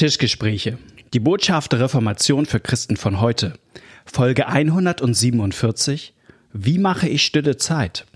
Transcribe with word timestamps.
Tischgespräche. 0.00 0.78
Die 1.12 1.20
Botschaft 1.20 1.72
der 1.72 1.80
Reformation 1.80 2.46
für 2.46 2.58
Christen 2.58 2.96
von 2.96 3.20
heute. 3.20 3.52
Folge 4.06 4.48
147. 4.48 6.14
Wie 6.54 6.78
mache 6.78 7.06
ich 7.06 7.22
stille 7.22 7.58
Zeit? 7.58 8.06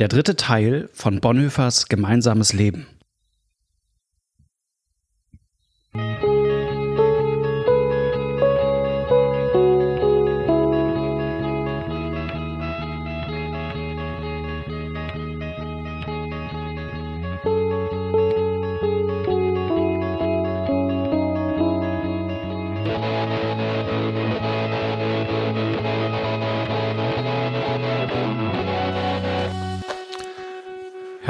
Der 0.00 0.08
dritte 0.08 0.34
Teil 0.34 0.88
von 0.92 1.20
Bonhoeffers 1.20 1.86
Gemeinsames 1.86 2.52
Leben. 2.54 2.88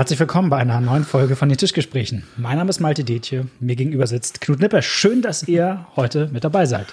Herzlich 0.03 0.19
willkommen 0.19 0.51
bei 0.51 0.57
einer 0.57 0.81
neuen 0.81 1.05
Folge 1.05 1.37
von 1.37 1.49
den 1.49 1.57
Tischgesprächen. 1.57 2.25
Mein 2.37 2.59
Name 2.59 2.71
ist 2.71 2.81
Malte 2.81 3.05
Detje, 3.05 3.47
mir 3.61 3.77
gegenüber 3.77 4.09
sitzt 4.09 4.41
Knut 4.41 4.59
Nipper. 4.59 4.83
Schön, 4.83 5.23
dass 5.23 5.47
ihr 5.47 5.87
heute 5.95 6.29
mit 6.33 6.43
dabei 6.43 6.67
seid. 6.67 6.89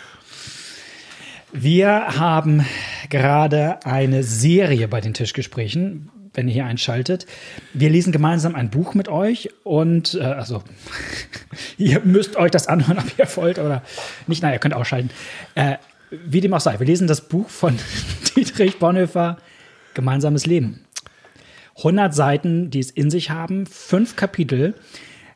Wir 1.51 2.19
haben 2.19 2.67
gerade 3.09 3.83
eine 3.83 4.21
Serie 4.21 4.87
bei 4.87 5.01
den 5.01 5.15
Tischgesprächen, 5.15 6.11
wenn 6.35 6.47
ihr 6.47 6.53
hier 6.53 6.65
einschaltet. 6.67 7.25
Wir 7.73 7.89
lesen 7.89 8.11
gemeinsam 8.11 8.53
ein 8.53 8.69
Buch 8.69 8.93
mit 8.93 9.07
euch 9.07 9.49
und 9.63 10.13
äh, 10.13 10.21
also 10.21 10.61
ihr 11.79 12.01
müsst 12.01 12.35
euch 12.35 12.51
das 12.51 12.67
anhören, 12.67 12.99
ob 12.99 13.17
ihr 13.17 13.27
wollt 13.37 13.57
oder 13.57 13.81
nicht. 14.27 14.43
Nein, 14.43 14.53
ihr 14.53 14.59
könnt 14.59 14.75
ausschalten. 14.75 15.09
Äh, 15.55 15.77
wie 16.11 16.41
dem 16.41 16.53
auch 16.53 16.61
sei, 16.61 16.77
wir 16.77 16.85
lesen 16.85 17.07
das 17.07 17.27
Buch 17.27 17.49
von 17.49 17.75
Dietrich 18.35 18.77
Bonhoeffer, 18.77 19.37
Gemeinsames 19.95 20.45
Leben. 20.45 20.85
100 21.79 22.13
Seiten, 22.13 22.69
die 22.69 22.79
es 22.79 22.91
in 22.91 23.09
sich 23.09 23.29
haben, 23.29 23.65
fünf 23.65 24.15
Kapitel. 24.15 24.75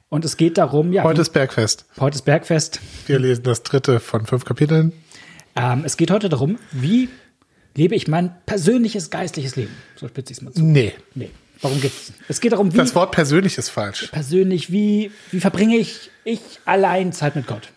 Und 0.10 0.26
es 0.26 0.38
geht 0.38 0.58
darum, 0.58 0.94
ja. 0.94 1.04
Heute 1.04 1.22
ist 1.22 1.32
Bergfest. 1.32 1.86
Heute 2.00 2.16
ist 2.16 2.22
Bergfest. 2.24 2.80
Wir 3.08 3.18
lesen 3.18 3.44
das 3.44 3.64
dritte 3.64 4.00
von 4.00 4.26
fünf 4.26 4.46
Kapiteln. 4.46 4.94
Ähm, 5.56 5.84
es 5.86 5.98
geht 5.98 6.12
heute 6.12 6.30
darum, 6.30 6.60
wie 6.72 7.10
lebe 7.76 7.96
ich 7.96 8.08
mein 8.08 8.36
persönliches 8.46 9.10
geistliches 9.10 9.56
Leben. 9.56 9.72
So 9.96 10.08
spitze 10.08 10.34
ich 10.34 10.38
es 10.38 10.44
mal 10.44 10.54
zu. 10.54 10.64
Nee. 10.64 10.94
Nee. 11.16 11.32
Warum 11.62 11.80
geht's? 11.80 12.12
Es 12.28 12.42
geht 12.42 12.52
darum, 12.52 12.74
wie. 12.74 12.78
Das 12.78 12.94
Wort 12.94 13.12
persönlich 13.12 13.58
ist 13.58 13.70
falsch. 13.70 14.10
Persönlich, 14.12 14.72
wie, 14.72 15.12
wie 15.32 15.40
verbringe 15.40 15.78
ich, 15.78 16.12
ich 16.26 16.42
allein 16.66 17.14
Zeit 17.14 17.36
mit 17.36 17.48
Gott? 17.48 17.70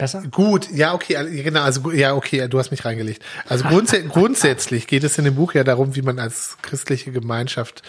Besser? 0.00 0.22
Gut, 0.30 0.70
ja, 0.72 0.94
okay, 0.94 1.42
genau, 1.42 1.60
also 1.60 1.90
ja, 1.92 2.14
okay, 2.14 2.48
du 2.48 2.58
hast 2.58 2.70
mich 2.70 2.86
reingelegt. 2.86 3.22
Also 3.46 3.64
grundsä 3.64 4.02
grundsätzlich 4.08 4.86
geht 4.86 5.04
es 5.04 5.18
in 5.18 5.26
dem 5.26 5.34
Buch 5.34 5.52
ja 5.52 5.62
darum, 5.62 5.94
wie 5.94 6.00
man 6.00 6.18
als 6.18 6.56
christliche 6.62 7.12
Gemeinschaft 7.12 7.82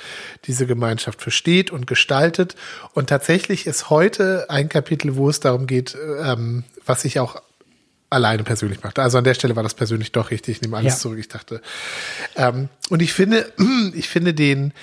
diese 0.45 0.67
Gemeinschaft 0.67 1.21
versteht 1.21 1.71
und 1.71 1.87
gestaltet. 1.87 2.55
Und 2.93 3.07
tatsächlich 3.07 3.65
ist 3.65 3.89
heute 3.89 4.49
ein 4.49 4.67
Kapitel, 4.67 5.15
wo 5.15 5.29
es 5.29 5.39
darum 5.39 5.67
geht, 5.67 5.97
ähm, 6.21 6.65
was 6.85 7.05
ich 7.05 7.19
auch 7.19 7.41
alleine 8.09 8.43
persönlich 8.43 8.83
macht. 8.83 8.99
Also 8.99 9.17
an 9.17 9.23
der 9.23 9.33
Stelle 9.33 9.55
war 9.55 9.63
das 9.63 9.73
persönlich 9.73 10.11
doch 10.11 10.31
richtig. 10.31 10.57
Ich 10.57 10.61
nehme 10.61 10.75
alles 10.75 10.95
ja. 10.95 10.99
zurück. 10.99 11.17
Ich 11.17 11.29
dachte. 11.29 11.61
Ähm, 12.35 12.67
und 12.89 13.01
ich 13.01 13.13
finde, 13.13 13.51
ich 13.93 14.09
finde 14.09 14.33
den 14.33 14.73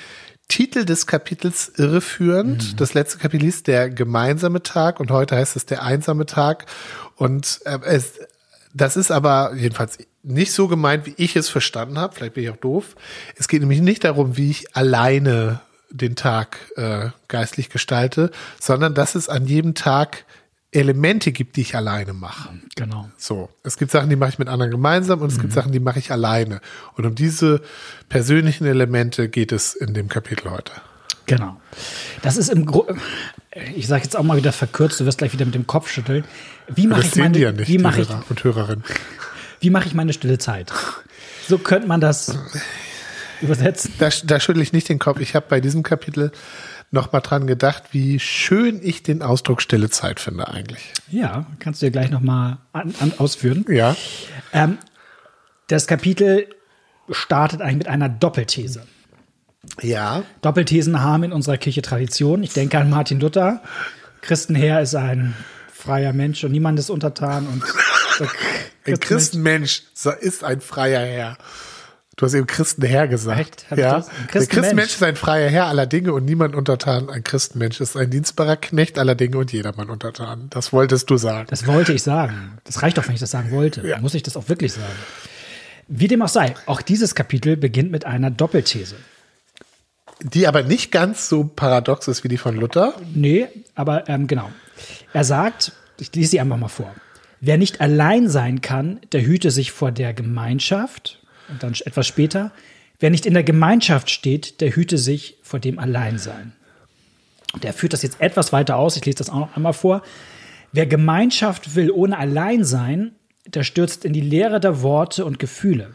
Titel 0.48 0.84
des 0.84 1.06
Kapitels 1.06 1.72
irreführend. 1.76 2.72
Mhm. 2.72 2.76
Das 2.76 2.94
letzte 2.94 3.18
Kapitel 3.18 3.46
ist 3.46 3.66
der 3.66 3.90
gemeinsame 3.90 4.62
Tag 4.62 4.98
und 4.98 5.10
heute 5.10 5.36
heißt 5.36 5.56
es 5.56 5.66
der 5.66 5.82
einsame 5.82 6.26
Tag. 6.26 6.66
Und 7.16 7.60
äh, 7.64 7.78
es, 7.84 8.18
das 8.74 8.96
ist 8.96 9.10
aber 9.10 9.54
jedenfalls 9.54 9.98
nicht 10.22 10.52
so 10.52 10.68
gemeint, 10.68 11.06
wie 11.06 11.14
ich 11.16 11.36
es 11.36 11.48
verstanden 11.48 11.98
habe. 11.98 12.14
Vielleicht 12.14 12.34
bin 12.34 12.44
ich 12.44 12.50
auch 12.50 12.56
doof. 12.56 12.96
Es 13.36 13.48
geht 13.48 13.60
nämlich 13.60 13.80
nicht 13.80 14.04
darum, 14.04 14.36
wie 14.36 14.50
ich 14.50 14.74
alleine 14.76 15.60
den 15.90 16.16
Tag 16.16 16.58
äh, 16.76 17.10
geistlich 17.28 17.70
gestalte, 17.70 18.30
sondern 18.60 18.94
dass 18.94 19.14
es 19.14 19.28
an 19.28 19.46
jedem 19.46 19.74
Tag 19.74 20.24
Elemente 20.70 21.32
gibt, 21.32 21.56
die 21.56 21.62
ich 21.62 21.74
alleine 21.74 22.12
mache. 22.12 22.50
Genau. 22.76 23.08
So. 23.16 23.48
Es 23.62 23.78
gibt 23.78 23.90
Sachen, 23.90 24.10
die 24.10 24.16
mache 24.16 24.30
ich 24.30 24.38
mit 24.38 24.48
anderen 24.48 24.70
gemeinsam 24.70 25.22
und 25.22 25.28
es 25.28 25.38
mhm. 25.38 25.42
gibt 25.42 25.52
Sachen, 25.54 25.72
die 25.72 25.80
mache 25.80 25.98
ich 25.98 26.12
alleine. 26.12 26.60
Und 26.96 27.06
um 27.06 27.14
diese 27.14 27.62
persönlichen 28.08 28.66
Elemente 28.66 29.28
geht 29.28 29.52
es 29.52 29.74
in 29.74 29.94
dem 29.94 30.08
Kapitel 30.08 30.50
heute. 30.50 30.72
Genau. 31.24 31.60
Das 32.22 32.36
ist 32.36 32.48
im 32.48 32.66
Grunde, 32.66 32.96
ich 33.74 33.86
sage 33.86 34.02
jetzt 34.02 34.16
auch 34.16 34.22
mal 34.22 34.36
wieder 34.36 34.52
verkürzt, 34.52 35.00
du 35.00 35.06
wirst 35.06 35.18
gleich 35.18 35.32
wieder 35.32 35.44
mit 35.44 35.54
dem 35.54 35.66
Kopf 35.66 35.90
schütteln. 35.90 36.24
Wie 36.68 36.86
mache 36.86 37.02
ich 37.02 37.16
meine, 37.16 37.38
ja 37.38 37.52
nicht, 37.52 37.68
wie 37.68 37.78
mache 37.78 38.02
ich, 38.02 38.08
und 38.28 38.44
Hörerin. 38.44 38.82
Wie 39.60 39.70
mache 39.70 39.88
ich 39.88 39.94
meine 39.94 40.12
stille 40.12 40.38
Zeit? 40.38 40.72
So 41.48 41.58
könnte 41.58 41.88
man 41.88 42.00
das 42.00 42.38
übersetzen. 43.40 43.92
Da, 43.98 44.08
da 44.24 44.38
schüttle 44.38 44.62
ich 44.62 44.72
nicht 44.72 44.88
den 44.88 45.00
Kopf. 45.00 45.18
Ich 45.18 45.34
habe 45.34 45.46
bei 45.48 45.60
diesem 45.60 45.82
Kapitel 45.82 46.30
noch 46.90 47.12
mal 47.12 47.20
dran 47.20 47.46
gedacht, 47.46 47.84
wie 47.92 48.18
schön 48.18 48.80
ich 48.82 49.02
den 49.02 49.22
Ausdruck 49.22 49.60
stille 49.60 49.90
Zeit 49.90 50.20
finde 50.20 50.48
eigentlich. 50.48 50.92
Ja, 51.10 51.46
kannst 51.58 51.82
du 51.82 51.86
dir 51.86 51.92
gleich 51.92 52.10
noch 52.10 52.20
mal 52.20 52.58
an, 52.72 52.94
an 53.00 53.12
ausführen. 53.18 53.64
Ja. 53.68 53.96
Ähm, 54.52 54.78
das 55.68 55.86
Kapitel 55.86 56.46
startet 57.10 57.60
eigentlich 57.60 57.78
mit 57.78 57.88
einer 57.88 58.08
Doppelthese. 58.08 58.86
Ja. 59.82 60.22
Doppelthesen 60.40 61.02
haben 61.02 61.24
in 61.24 61.32
unserer 61.32 61.58
Kirche 61.58 61.82
Tradition. 61.82 62.42
Ich 62.42 62.52
denke 62.52 62.78
an 62.78 62.88
Martin 62.88 63.20
Luther. 63.20 63.62
Christenherr 64.22 64.80
ist 64.80 64.94
ein 64.94 65.34
freier 65.72 66.12
Mensch 66.12 66.42
und 66.44 66.52
niemand 66.52 66.78
ist 66.78 66.90
untertan. 66.90 67.46
Und 67.46 67.62
ein 68.86 68.98
Christenmensch 68.98 69.82
ist 70.20 70.44
ein 70.44 70.60
freier 70.60 71.04
Herr. 71.04 71.38
Du 72.18 72.26
hast 72.26 72.34
eben 72.34 72.48
Christenherr 72.48 73.06
gesagt. 73.06 73.64
Echt? 73.70 73.78
ja. 73.78 74.00
Christenmensch. 74.00 74.32
Der 74.32 74.46
Christenmensch 74.46 74.94
ist 74.94 75.02
ein 75.04 75.14
freier 75.14 75.48
Herr 75.48 75.66
aller 75.66 75.86
Dinge 75.86 76.12
und 76.12 76.24
niemand 76.24 76.56
untertan. 76.56 77.08
Ein 77.08 77.22
Christenmensch 77.22 77.80
ist 77.80 77.96
ein 77.96 78.10
dienstbarer 78.10 78.56
Knecht 78.56 78.98
aller 78.98 79.14
Dinge 79.14 79.38
und 79.38 79.52
jedermann 79.52 79.88
untertan. 79.88 80.48
Das 80.50 80.72
wolltest 80.72 81.08
du 81.10 81.16
sagen. 81.16 81.46
Das 81.48 81.68
wollte 81.68 81.92
ich 81.92 82.02
sagen. 82.02 82.58
Das 82.64 82.82
reicht 82.82 82.98
doch, 82.98 83.06
wenn 83.06 83.14
ich 83.14 83.20
das 83.20 83.30
sagen 83.30 83.52
wollte. 83.52 83.86
Ja. 83.86 84.00
Muss 84.00 84.14
ich 84.14 84.24
das 84.24 84.36
auch 84.36 84.48
wirklich 84.48 84.72
sagen. 84.72 84.92
Wie 85.86 86.08
dem 86.08 86.20
auch 86.20 86.28
sei, 86.28 86.54
auch 86.66 86.82
dieses 86.82 87.14
Kapitel 87.14 87.56
beginnt 87.56 87.92
mit 87.92 88.04
einer 88.04 88.30
Doppelthese 88.30 88.96
die 90.20 90.46
aber 90.46 90.62
nicht 90.62 90.90
ganz 90.90 91.28
so 91.28 91.44
paradox 91.44 92.08
ist 92.08 92.24
wie 92.24 92.28
die 92.28 92.38
von 92.38 92.56
Luther. 92.56 92.94
Nee, 93.14 93.46
aber 93.74 94.08
ähm, 94.08 94.26
genau. 94.26 94.50
Er 95.12 95.24
sagt, 95.24 95.72
ich 96.00 96.14
lese 96.14 96.32
sie 96.32 96.40
einfach 96.40 96.56
mal 96.56 96.68
vor. 96.68 96.94
Wer 97.40 97.56
nicht 97.56 97.80
allein 97.80 98.28
sein 98.28 98.60
kann, 98.60 99.00
der 99.12 99.24
hüte 99.24 99.50
sich 99.50 99.70
vor 99.70 99.92
der 99.92 100.12
Gemeinschaft. 100.12 101.20
Und 101.48 101.62
dann 101.62 101.72
etwas 101.72 102.06
später, 102.06 102.52
wer 103.00 103.10
nicht 103.10 103.26
in 103.26 103.34
der 103.34 103.44
Gemeinschaft 103.44 104.10
steht, 104.10 104.60
der 104.60 104.74
hüte 104.74 104.98
sich 104.98 105.36
vor 105.42 105.60
dem 105.60 105.78
Alleinsein. 105.78 106.52
Der 107.62 107.72
führt 107.72 107.92
das 107.92 108.02
jetzt 108.02 108.20
etwas 108.20 108.52
weiter 108.52 108.76
aus. 108.76 108.96
Ich 108.96 109.06
lese 109.06 109.18
das 109.18 109.30
auch 109.30 109.40
noch 109.40 109.56
einmal 109.56 109.72
vor. 109.72 110.02
Wer 110.72 110.86
Gemeinschaft 110.86 111.74
will 111.74 111.90
ohne 111.90 112.18
Alleinsein, 112.18 113.12
der 113.46 113.64
stürzt 113.64 114.04
in 114.04 114.12
die 114.12 114.20
Leere 114.20 114.60
der 114.60 114.82
Worte 114.82 115.24
und 115.24 115.38
Gefühle. 115.38 115.94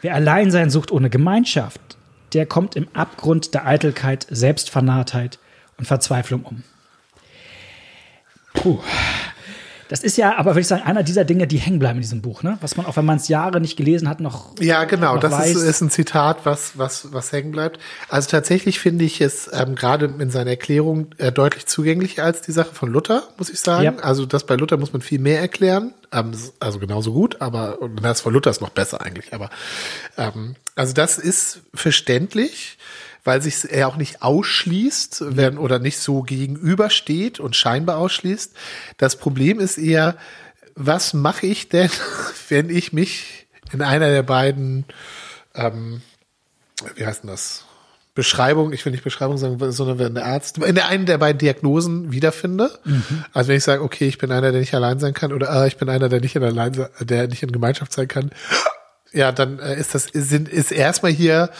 Wer 0.00 0.14
Alleinsein 0.14 0.70
sucht 0.70 0.90
ohne 0.90 1.10
Gemeinschaft, 1.10 1.80
der 2.32 2.46
kommt 2.46 2.74
im 2.74 2.88
Abgrund 2.94 3.54
der 3.54 3.66
Eitelkeit, 3.66 4.26
Selbstvernahrtheit 4.30 5.38
und 5.78 5.86
Verzweiflung 5.86 6.42
um. 6.42 6.62
Puh. 8.54 8.80
Das 9.90 10.04
ist 10.04 10.16
ja, 10.16 10.38
aber 10.38 10.52
würde 10.52 10.60
ich 10.60 10.68
sagen, 10.68 10.84
einer 10.84 11.02
dieser 11.02 11.24
Dinge, 11.24 11.48
die 11.48 11.56
hängen 11.56 11.80
bleiben 11.80 11.96
in 11.96 12.02
diesem 12.02 12.22
Buch, 12.22 12.44
ne? 12.44 12.58
Was 12.60 12.76
man 12.76 12.86
auch, 12.86 12.96
wenn 12.96 13.04
man 13.04 13.16
es 13.16 13.26
Jahre 13.26 13.60
nicht 13.60 13.76
gelesen 13.76 14.08
hat, 14.08 14.20
noch. 14.20 14.54
Ja, 14.60 14.84
genau. 14.84 15.14
Noch 15.14 15.20
das 15.20 15.32
weiß. 15.32 15.56
Ist, 15.56 15.62
ist 15.62 15.80
ein 15.80 15.90
Zitat, 15.90 16.46
was, 16.46 16.78
was, 16.78 17.12
was 17.12 17.32
hängen 17.32 17.50
bleibt. 17.50 17.80
Also 18.08 18.30
tatsächlich 18.30 18.78
finde 18.78 19.04
ich 19.04 19.20
es 19.20 19.50
ähm, 19.52 19.74
gerade 19.74 20.14
in 20.20 20.30
seiner 20.30 20.50
Erklärung 20.50 21.08
äh, 21.18 21.32
deutlich 21.32 21.66
zugänglicher 21.66 22.22
als 22.22 22.40
die 22.40 22.52
Sache 22.52 22.72
von 22.72 22.88
Luther, 22.88 23.24
muss 23.36 23.50
ich 23.50 23.58
sagen. 23.58 23.82
Ja. 23.82 23.96
Also 23.96 24.26
das 24.26 24.46
bei 24.46 24.54
Luther 24.54 24.76
muss 24.76 24.92
man 24.92 25.02
viel 25.02 25.18
mehr 25.18 25.40
erklären. 25.40 25.92
Ähm, 26.12 26.30
also 26.60 26.78
genauso 26.78 27.12
gut, 27.12 27.40
aber 27.40 27.78
das 28.00 28.20
von 28.20 28.32
Luther 28.32 28.50
ist 28.50 28.60
noch 28.60 28.70
besser 28.70 29.00
eigentlich. 29.00 29.34
Aber 29.34 29.50
ähm, 30.16 30.54
also 30.76 30.94
das 30.94 31.18
ist 31.18 31.62
verständlich 31.74 32.78
weil 33.24 33.42
sich 33.42 33.70
er 33.70 33.88
auch 33.88 33.96
nicht 33.96 34.22
ausschließt 34.22 35.36
wenn, 35.36 35.58
oder 35.58 35.78
nicht 35.78 35.98
so 35.98 36.22
gegenübersteht 36.22 37.40
und 37.40 37.56
scheinbar 37.56 37.98
ausschließt. 37.98 38.52
Das 38.96 39.16
Problem 39.16 39.60
ist 39.60 39.78
eher, 39.78 40.16
was 40.74 41.14
mache 41.14 41.46
ich 41.46 41.68
denn, 41.68 41.90
wenn 42.48 42.70
ich 42.70 42.92
mich 42.92 43.46
in 43.72 43.82
einer 43.82 44.08
der 44.08 44.22
beiden, 44.22 44.84
ähm, 45.54 46.02
wie 46.96 47.06
heißt 47.06 47.22
denn 47.22 47.30
das? 47.30 47.64
Beschreibung, 48.14 48.72
ich 48.72 48.84
will 48.84 48.90
nicht 48.90 49.04
Beschreibung 49.04 49.38
sagen, 49.38 49.72
sondern 49.72 49.98
wenn 49.98 50.14
der 50.14 50.26
Arzt, 50.26 50.58
in 50.58 50.74
der 50.74 50.88
einen 50.88 51.06
der 51.06 51.18
beiden 51.18 51.38
Diagnosen 51.38 52.10
wiederfinde. 52.10 52.70
Mhm. 52.84 53.24
Also 53.32 53.48
wenn 53.48 53.56
ich 53.56 53.64
sage, 53.64 53.82
okay, 53.82 54.08
ich 54.08 54.18
bin 54.18 54.32
einer, 54.32 54.50
der 54.50 54.60
nicht 54.60 54.74
allein 54.74 54.98
sein 54.98 55.14
kann, 55.14 55.32
oder 55.32 55.48
äh, 55.62 55.68
ich 55.68 55.76
bin 55.76 55.88
einer, 55.88 56.08
der 56.08 56.20
nicht 56.20 56.34
in 56.34 56.42
allein, 56.42 56.86
der 57.00 57.28
nicht 57.28 57.42
in 57.42 57.52
Gemeinschaft 57.52 57.92
sein 57.92 58.08
kann, 58.08 58.32
ja, 59.12 59.32
dann 59.32 59.58
äh, 59.58 59.78
ist 59.78 59.94
das, 59.94 60.08
sind, 60.12 60.48
ist 60.48 60.72
erstmal 60.72 61.12
hier 61.12 61.50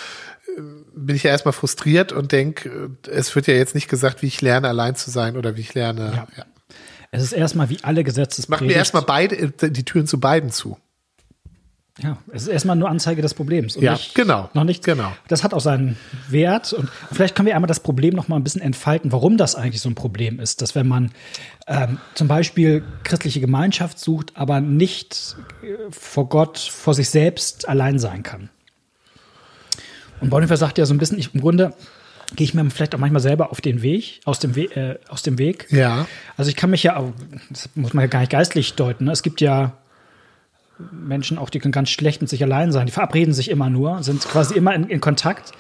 bin 0.95 1.17
ich 1.17 1.23
ja 1.23 1.31
erstmal 1.31 1.53
frustriert 1.53 2.13
und 2.13 2.33
denke, 2.33 2.91
es 3.11 3.35
wird 3.35 3.47
ja 3.47 3.55
jetzt 3.55 3.75
nicht 3.75 3.89
gesagt, 3.89 4.23
wie 4.23 4.27
ich 4.27 4.41
lerne, 4.41 4.69
allein 4.69 4.95
zu 4.97 5.11
sein 5.11 5.37
oder 5.37 5.57
wie 5.57 5.61
ich 5.61 5.75
lerne. 5.75 6.13
Ja. 6.15 6.29
ja. 6.37 6.45
Es 7.11 7.23
ist 7.23 7.33
erstmal 7.33 7.69
wie 7.71 7.79
alle 7.83 8.01
Mach 8.01 8.07
Gesetzespredigten. 8.07 8.69
mir 8.69 8.75
erstmal 8.75 9.03
beide, 9.03 9.37
äh, 9.37 9.71
die 9.71 9.85
Türen 9.85 10.07
zu 10.07 10.21
beiden 10.21 10.51
zu. 10.51 10.77
Ja, 12.03 12.17
es 12.33 12.43
ist 12.43 12.49
erstmal 12.49 12.77
nur 12.77 12.89
Anzeige 12.89 13.21
des 13.21 13.35
Problems. 13.35 13.75
Ja, 13.75 13.93
nicht, 13.93 14.15
genau, 14.15 14.49
Noch 14.55 14.65
nicht. 14.65 14.85
genau. 14.85 15.13
Das 15.29 15.45
hat 15.45 15.53
auch 15.53 15.61
seinen 15.61 15.97
Wert. 16.29 16.73
Und 16.73 16.89
vielleicht 17.13 17.35
können 17.35 17.47
wir 17.47 17.55
einmal 17.55 17.69
das 17.69 17.81
Problem 17.81 18.15
noch 18.15 18.29
mal 18.29 18.37
ein 18.37 18.45
bisschen 18.45 18.63
entfalten, 18.63 19.13
warum 19.13 19.37
das 19.37 19.55
eigentlich 19.55 19.83
so 19.83 19.89
ein 19.91 19.95
Problem 19.95 20.41
ist. 20.41 20.63
Dass 20.63 20.75
wenn 20.75 20.89
man 20.89 21.11
ähm, 21.67 21.99
zum 22.15 22.29
Beispiel 22.29 22.85
christliche 23.05 23.41
Gemeinschaft 23.41 23.99
sucht, 23.99 24.33
aber 24.35 24.61
nicht 24.61 25.37
äh, 25.63 25.91
vor 25.91 26.29
Gott, 26.29 26.59
vor 26.59 26.95
sich 26.95 27.11
selbst 27.11 27.69
allein 27.69 27.99
sein 27.99 28.23
kann. 28.23 28.51
Und 30.21 30.31
Bonhoeffer 30.31 30.57
sagt 30.57 30.79
ja 30.79 30.87
so 30.87 30.95
ein 30.95 30.99
bisschen, 30.99 31.19
ich, 31.19 31.35
im 31.35 31.41
Grunde 31.41 31.75
gehe 32.37 32.45
ich 32.45 32.55
mir 32.55 32.69
vielleicht 32.71 32.95
auch 32.95 32.99
manchmal 32.99 33.21
selber 33.21 33.51
auf 33.51 33.61
den 33.61 33.83
Weg, 33.83 34.21
aus 34.25 34.39
dem, 34.39 34.55
We 34.55 34.65
äh, 34.77 34.99
aus 35.09 35.23
dem 35.23 35.39
Weg. 35.39 35.67
Ja. 35.71 36.07
Also 36.37 36.51
ich 36.51 36.57
kann 36.57 36.71
mich 36.71 36.83
ja, 36.83 37.13
das 37.51 37.69
muss 37.75 37.95
man 37.95 38.03
ja 38.03 38.09
gar 38.09 38.21
nicht 38.21 38.33
geistlich 38.33 38.75
deuten. 38.75 39.05
Ne? 39.05 39.13
Es 39.13 39.23
gibt 39.23 39.41
ja 39.41 39.77
Menschen 40.93 41.39
auch, 41.39 41.51
die 41.51 41.59
können 41.59 41.73
ganz 41.73 41.91
schlecht 41.91 42.21
mit 42.21 42.31
sich 42.31 42.43
allein 42.43 42.73
sein. 42.73 42.87
Die 42.87 42.93
verabreden 42.93 43.35
sich 43.35 43.51
immer 43.51 43.69
nur, 43.69 44.03
sind 44.03 44.23
quasi 44.23 44.55
immer 44.55 44.75
in, 44.75 44.85
in 44.85 45.01
Kontakt, 45.01 45.53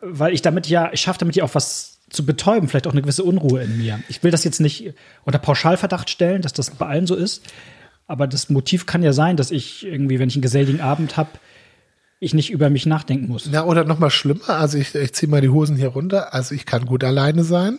weil 0.00 0.32
ich 0.32 0.42
damit 0.42 0.68
ja, 0.68 0.90
ich 0.92 1.00
schaffe 1.00 1.18
damit 1.18 1.36
ja 1.36 1.44
auch 1.44 1.54
was 1.54 1.98
zu 2.10 2.24
betäuben, 2.24 2.68
vielleicht 2.68 2.86
auch 2.86 2.92
eine 2.92 3.02
gewisse 3.02 3.24
Unruhe 3.24 3.62
in 3.62 3.78
mir. 3.78 4.00
Ich 4.08 4.22
will 4.22 4.30
das 4.30 4.44
jetzt 4.44 4.60
nicht 4.60 4.94
unter 5.24 5.38
Pauschalverdacht 5.38 6.08
stellen, 6.08 6.40
dass 6.40 6.54
das 6.54 6.70
bei 6.70 6.86
allen 6.86 7.06
so 7.06 7.14
ist. 7.14 7.42
Aber 8.06 8.26
das 8.26 8.48
Motiv 8.48 8.86
kann 8.86 9.02
ja 9.02 9.12
sein, 9.12 9.36
dass 9.36 9.50
ich 9.50 9.84
irgendwie, 9.84 10.18
wenn 10.18 10.30
ich 10.30 10.36
einen 10.36 10.42
geselligen 10.42 10.80
Abend 10.80 11.18
habe, 11.18 11.30
ich 12.20 12.34
nicht 12.34 12.50
über 12.50 12.70
mich 12.70 12.86
nachdenken 12.86 13.28
muss. 13.28 13.48
Na, 13.50 13.64
oder 13.64 13.84
noch 13.84 13.98
mal 13.98 14.10
schlimmer, 14.10 14.48
also 14.48 14.78
ich, 14.78 14.94
ich 14.94 15.14
ziehe 15.14 15.30
mal 15.30 15.40
die 15.40 15.50
Hosen 15.50 15.76
hier 15.76 15.88
runter. 15.88 16.34
Also 16.34 16.54
ich 16.54 16.66
kann 16.66 16.86
gut 16.86 17.04
alleine 17.04 17.44
sein, 17.44 17.78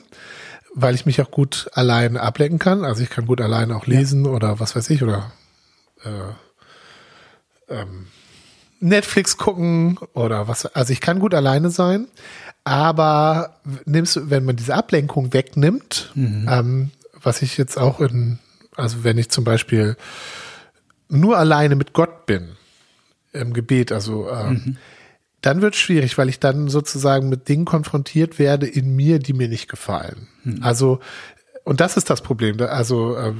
weil 0.73 0.95
ich 0.95 1.05
mich 1.05 1.21
auch 1.21 1.31
gut 1.31 1.69
alleine 1.73 2.21
ablenken 2.21 2.59
kann. 2.59 2.85
Also 2.85 3.03
ich 3.03 3.09
kann 3.09 3.25
gut 3.25 3.41
alleine 3.41 3.75
auch 3.75 3.85
lesen 3.85 4.25
oder 4.25 4.59
was 4.59 4.75
weiß 4.75 4.89
ich, 4.91 5.03
oder 5.03 5.31
äh, 6.03 7.73
ähm, 7.73 8.07
Netflix 8.79 9.37
gucken 9.37 9.99
oder 10.13 10.47
was. 10.47 10.65
Also 10.65 10.93
ich 10.93 11.01
kann 11.01 11.19
gut 11.19 11.33
alleine 11.33 11.69
sein, 11.69 12.07
aber 12.63 13.57
nimmst 13.85 14.29
wenn 14.29 14.45
man 14.45 14.55
diese 14.55 14.73
Ablenkung 14.73 15.33
wegnimmt, 15.33 16.13
ähm, 16.15 16.91
was 17.21 17.41
ich 17.41 17.57
jetzt 17.57 17.77
auch 17.77 17.99
in, 17.99 18.39
also 18.77 19.03
wenn 19.03 19.17
ich 19.17 19.29
zum 19.29 19.43
Beispiel 19.43 19.97
nur 21.09 21.37
alleine 21.37 21.75
mit 21.75 21.91
Gott 21.91 22.25
bin, 22.25 22.55
im 23.33 23.53
Gebet, 23.53 23.91
also 23.91 24.29
ähm, 24.29 24.77
dann 25.41 25.61
wird 25.61 25.73
es 25.75 25.79
schwierig, 25.79 26.17
weil 26.17 26.29
ich 26.29 26.39
dann 26.39 26.67
sozusagen 26.67 27.29
mit 27.29 27.47
Dingen 27.47 27.65
konfrontiert 27.65 28.39
werde 28.39 28.67
in 28.67 28.95
mir, 28.95 29.19
die 29.19 29.33
mir 29.33 29.47
nicht 29.47 29.69
gefallen. 29.69 30.27
Also 30.61 30.99
und 31.63 31.79
das 31.81 31.97
ist 31.97 32.09
das 32.09 32.21
Problem. 32.21 32.59
Also 32.61 33.15
äh, 33.15 33.33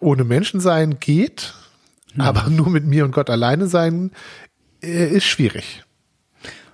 ohne 0.00 0.24
Menschen 0.24 0.60
sein 0.60 1.00
geht, 1.00 1.54
aber 2.16 2.48
nur 2.48 2.70
mit 2.70 2.84
mir 2.84 3.04
und 3.04 3.10
Gott 3.12 3.30
alleine 3.30 3.66
sein 3.66 4.12
äh, 4.82 5.08
ist 5.08 5.24
schwierig. 5.24 5.82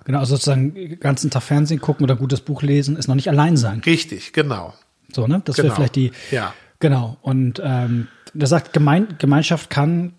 Genau, 0.05 0.19
also 0.19 0.35
sozusagen 0.35 0.73
den 0.73 0.99
ganzen 0.99 1.29
Tag 1.29 1.43
Fernsehen 1.43 1.79
gucken 1.79 2.03
oder 2.03 2.15
gutes 2.15 2.41
Buch 2.41 2.61
lesen, 2.61 2.97
ist 2.97 3.07
noch 3.07 3.15
nicht 3.15 3.29
allein 3.29 3.57
sein. 3.57 3.81
Richtig, 3.85 4.33
genau. 4.33 4.73
So, 5.13 5.27
ne? 5.27 5.41
Das 5.45 5.57
wäre 5.57 5.67
Genau. 5.67 5.75
vielleicht 5.75 5.95
die. 5.95 6.11
Ja. 6.31 6.53
Genau. 6.79 7.17
Und 7.21 7.61
ähm, 7.63 8.07
der 8.33 8.47
sagt, 8.47 8.73
Gemein 8.73 9.15
Gemeinschaft 9.19 9.69
kann, 9.69 10.13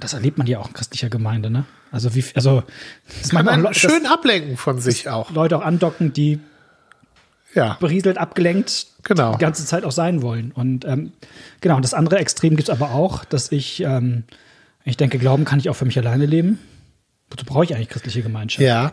das 0.00 0.12
erlebt 0.12 0.38
man 0.38 0.46
ja 0.46 0.58
auch 0.58 0.68
in 0.68 0.74
christlicher 0.74 1.08
Gemeinde, 1.08 1.50
ne? 1.50 1.64
Also 1.90 2.14
wie, 2.14 2.24
also 2.34 2.62
das 3.20 3.32
Man 3.32 3.48
einen 3.48 3.62
Leute, 3.62 3.78
schön 3.78 4.06
ablenken 4.06 4.56
von 4.56 4.78
sich 4.80 5.08
auch. 5.08 5.30
Leute 5.30 5.56
auch 5.56 5.62
andocken, 5.62 6.12
die 6.12 6.38
Ja, 7.54 7.76
berieselt, 7.80 8.18
abgelenkt 8.18 8.86
Genau. 9.04 9.32
die 9.32 9.38
ganze 9.38 9.64
Zeit 9.64 9.84
auch 9.84 9.92
sein 9.92 10.20
wollen. 10.22 10.52
Und 10.52 10.84
ähm, 10.84 11.12
genau, 11.62 11.76
und 11.76 11.82
das 11.84 11.94
andere 11.94 12.18
Extrem 12.18 12.56
gibt 12.56 12.68
es 12.68 12.74
aber 12.74 12.90
auch, 12.92 13.24
dass 13.24 13.50
ich, 13.52 13.80
ähm, 13.82 14.24
ich 14.84 14.98
denke, 14.98 15.18
glauben 15.18 15.44
kann 15.46 15.58
ich 15.58 15.70
auch 15.70 15.76
für 15.76 15.86
mich 15.86 15.96
alleine 15.98 16.26
leben. 16.26 16.58
Wozu 17.30 17.46
brauche 17.46 17.64
ich 17.64 17.74
eigentlich 17.74 17.88
christliche 17.88 18.22
Gemeinschaft? 18.22 18.60
ja. 18.60 18.92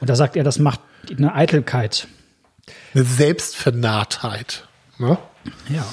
Und 0.00 0.10
da 0.10 0.16
sagt 0.16 0.36
er, 0.36 0.44
das 0.44 0.58
macht 0.58 0.80
eine 1.16 1.34
Eitelkeit. 1.34 2.06
Eine 2.94 3.04
Selbstvernarrtheit. 3.04 4.66
Ne? 4.98 5.16
Ja. 5.68 5.86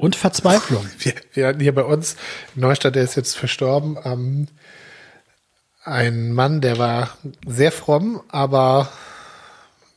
Und 0.00 0.16
Verzweiflung. 0.16 0.86
Wir, 0.98 1.14
wir 1.34 1.46
hatten 1.46 1.60
hier 1.60 1.74
bei 1.74 1.84
uns 1.84 2.16
in 2.54 2.62
Neustadt, 2.62 2.94
der 2.94 3.04
ist 3.04 3.16
jetzt 3.16 3.36
verstorben, 3.36 3.98
ähm, 4.04 4.48
ein 5.82 6.32
Mann, 6.32 6.60
der 6.60 6.78
war 6.78 7.16
sehr 7.46 7.72
fromm, 7.72 8.20
aber 8.28 8.90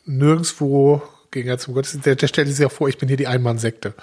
nirgendwo 0.06 1.02
ging 1.32 1.48
er 1.48 1.58
zum 1.58 1.74
Gottesdienst. 1.74 2.06
Der, 2.06 2.16
der 2.16 2.28
stellte 2.28 2.52
sich 2.52 2.66
auch 2.66 2.72
vor, 2.72 2.88
ich 2.88 2.98
bin 2.98 3.10
hier 3.10 3.18
die 3.18 3.28
Einmann-Sekte. 3.28 3.94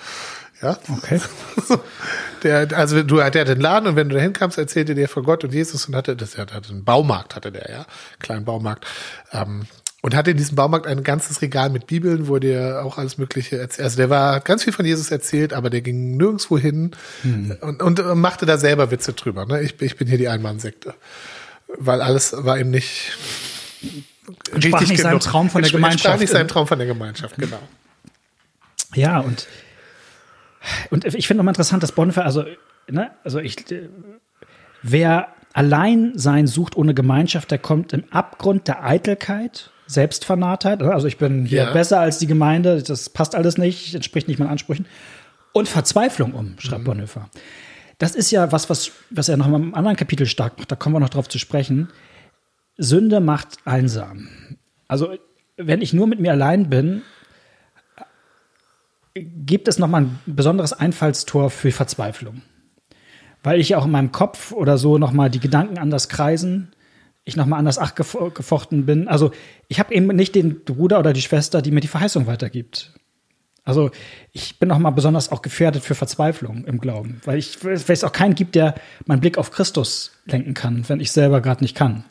Ja, 0.63 0.79
Okay. 0.89 1.21
der, 2.43 2.69
also 2.77 3.03
du, 3.03 3.17
der 3.17 3.25
hatte 3.25 3.41
einen 3.41 3.61
Laden 3.61 3.89
und 3.89 3.97
wenn 3.97 4.11
du 4.11 4.17
da 4.17 4.21
hinkamst, 4.21 4.59
erzählte 4.59 4.95
der 4.95 5.09
von 5.09 5.25
Gott 5.25 5.43
und 5.43 5.55
Jesus 5.55 5.87
und 5.87 5.97
hatte, 5.97 6.17
das, 6.17 6.37
hatte 6.37 6.61
einen 6.69 6.85
Baumarkt, 6.85 7.35
hatte 7.35 7.51
der, 7.51 7.71
ja, 7.71 7.87
kleinen 8.19 8.45
Baumarkt. 8.45 8.87
Ähm, 9.33 9.63
und 10.03 10.15
hatte 10.15 10.31
in 10.31 10.37
diesem 10.37 10.57
Baumarkt 10.57 10.87
ein 10.87 11.03
ganzes 11.03 11.43
Regal 11.43 11.71
mit 11.71 11.87
Bibeln, 11.87 12.29
wo 12.29 12.39
der 12.39 12.85
auch 12.85 12.97
alles 12.99 13.19
Mögliche 13.19 13.59
erzählt. 13.59 13.85
Also 13.85 13.97
der 13.99 14.11
war 14.11 14.41
ganz 14.41 14.65
viel 14.65 14.73
von 14.73 14.87
Jesus 14.87 15.11
erzählt, 15.11 15.53
aber 15.53 15.69
der 15.69 15.83
ging 15.83 16.17
nirgendwo 16.17 16.59
hin 16.59 16.93
und, 17.61 17.83
und 17.83 18.15
machte 18.17 18.47
da 18.47 18.57
selber 18.57 18.91
Witze 18.91 19.13
drüber. 19.13 19.45
Ne? 19.47 19.61
Ich, 19.63 19.81
ich 19.81 19.97
bin 19.97 20.09
hier 20.09 20.19
die 20.19 20.29
Einmann-Sekte. 20.29 20.95
Weil 21.79 22.01
alles 22.01 22.35
war 22.37 22.59
ihm 22.59 22.71
nicht 22.71 23.13
Entsprach 24.53 24.81
nicht 24.81 25.01
seinem 25.01 25.21
Traum 25.21 25.51
von 25.51 25.63
der 25.63 25.71
Gemeinschaft. 25.71 26.21
nicht 26.21 26.31
seinem 26.31 26.49
Traum 26.49 26.67
von 26.67 26.79
der 26.79 26.87
Gemeinschaft, 26.87 27.37
genau. 27.37 27.61
Ja, 28.95 29.21
und, 29.21 29.47
und 30.91 31.05
ich 31.05 31.27
finde 31.27 31.39
nochmal 31.39 31.53
interessant, 31.53 31.83
dass 31.83 31.93
Bonhoeffer, 31.93 32.25
also, 32.25 32.45
ne, 32.89 33.13
also 33.25 33.39
ich, 33.39 33.71
äh, 33.71 33.89
wer 34.83 35.29
allein 35.53 36.13
sein 36.17 36.47
sucht 36.47 36.77
ohne 36.77 36.95
Gemeinschaft, 36.95 37.51
der 37.51 37.59
kommt 37.59 37.93
im 37.93 38.05
Abgrund 38.11 38.69
der 38.69 38.85
Eitelkeit, 38.85 39.71
Selbstvernarrtheit, 39.93 40.83
also 40.83 41.07
ich 41.09 41.19
bin 41.19 41.45
hier 41.45 41.65
Ja. 41.65 41.73
besser 41.73 42.01
als 42.01 42.19
die 42.19 42.27
Gemeinde, 42.27 42.83
das 42.83 43.09
passt 43.11 43.35
alles 43.35 43.59
nicht, 43.59 43.95
entspricht 43.95 44.29
nicht 44.29 44.39
meinen 44.39 44.51
Ansprüchen, 44.51 44.87
und 45.53 45.69
Verzweiflung 45.69 46.33
um, 46.33 46.47
Mhm. 46.53 46.61
schreibt 46.61 46.85
Bonhoeffer. 46.85 47.29
Das 47.99 48.15
ist 48.15 48.31
ja 48.31 48.51
was, 48.53 48.71
was, 48.71 48.93
was 49.11 49.29
er 49.29 49.37
noch 49.37 49.49
mal 49.49 49.61
im 49.61 49.75
anderen 49.75 49.97
Kapitel 49.97 50.27
stark 50.27 50.59
macht, 50.59 50.71
da 50.71 50.77
kommen 50.77 50.95
wir 50.95 51.01
noch 51.01 51.09
drauf 51.11 51.29
zu 51.29 51.39
sprechen. 51.39 51.89
Sünde 52.79 53.21
macht 53.21 53.59
einsam. 53.65 54.29
Also, 54.89 55.13
wenn 55.57 55.83
ich 55.83 55.93
nur 55.93 56.07
mit 56.07 56.21
mir 56.21 56.31
allein 56.31 56.71
bin, 56.71 57.03
gibt 59.15 59.69
es 59.69 59.79
nochmal 59.79 60.03
ein 60.03 60.19
besonderes 60.25 60.73
Einfallstor 60.73 61.51
für 61.51 61.73
Verzweiflung. 61.73 62.43
Weil 63.43 63.59
ich 63.61 63.71
ja 63.71 63.79
auch 63.79 63.87
in 63.87 63.91
meinem 63.91 64.13
Kopf 64.13 64.53
oder 64.53 64.79
so 64.79 64.99
nochmal 64.99 65.31
die 65.31 65.41
Gedanken 65.41 65.79
anders 65.79 66.09
kreisen, 66.09 66.73
ich 67.25 67.37
nochmal 67.37 67.59
anders 67.59 67.79
gefochten 67.95 68.87
bin. 68.87 69.09
Also 69.09 69.31
ich 69.69 69.79
habe 69.79 69.95
eben 69.95 70.07
nicht 70.09 70.35
den 70.35 70.65
Bruder 70.65 70.99
oder 70.99 71.13
die 71.13 71.23
Schwester, 71.23 71.63
die 71.63 71.71
mir 71.71 71.81
die 71.81 71.89
Verheißung 71.89 72.27
weitergibt. 72.27 72.93
Also 73.63 73.91
ich 74.33 74.59
bin 74.59 74.69
nochmal 74.69 74.93
besonders 74.93 75.31
auch 75.31 75.43
gefährdet 75.43 75.83
für 75.83 75.95
Verzweiflung 75.95 76.65
im 76.65 76.81
Glauben, 76.81 77.21
weil 77.25 77.39
ich 77.39 77.63
weil 77.63 77.75
es 77.75 78.05
auch 78.05 78.13
keinen 78.13 78.35
gibt, 78.35 78.55
der 78.55 78.75
meinen 79.05 79.21
Blick 79.21 79.39
auf 79.39 79.51
Christus 79.51 80.13
lenken 80.25 80.55
kann, 80.55 80.89
wenn 80.89 81.01
ich 81.01 81.13
selber 81.13 81.41
gerade 81.41 81.63
nicht 81.63 81.77
kann. 81.77 82.05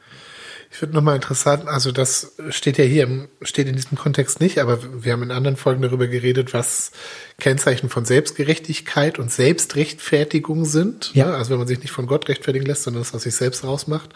Ich 0.71 0.77
finde 0.77 0.95
nochmal 0.95 1.15
interessant, 1.15 1.67
also 1.67 1.91
das 1.91 2.33
steht 2.51 2.77
ja 2.77 2.83
hier, 2.83 3.03
im- 3.03 3.27
steht 3.41 3.67
in 3.67 3.75
diesem 3.75 3.97
Kontext 3.97 4.39
nicht, 4.39 4.59
aber 4.59 4.79
wir 5.03 5.11
haben 5.13 5.23
in 5.23 5.31
anderen 5.31 5.57
Folgen 5.57 5.81
darüber 5.81 6.05
geredet, 6.07 6.53
was 6.53 6.91
Kennzeichen 7.39 7.89
von 7.89 8.05
Selbstgerechtigkeit 8.05 9.17
und 9.17 9.31
Selbstrechtfertigung 9.31 10.65
sind. 10.65 11.11
Ja. 11.15 11.25
Ne? 11.27 11.33
Also 11.35 11.51
wenn 11.51 11.57
man 11.57 11.67
sich 11.67 11.79
nicht 11.79 11.91
von 11.91 12.05
Gott 12.05 12.27
rechtfertigen 12.29 12.65
lässt, 12.67 12.83
sondern 12.83 13.01
das 13.01 13.13
aus 13.15 13.23
sich 13.23 13.35
selbst 13.35 13.63
rausmacht. 13.63 14.11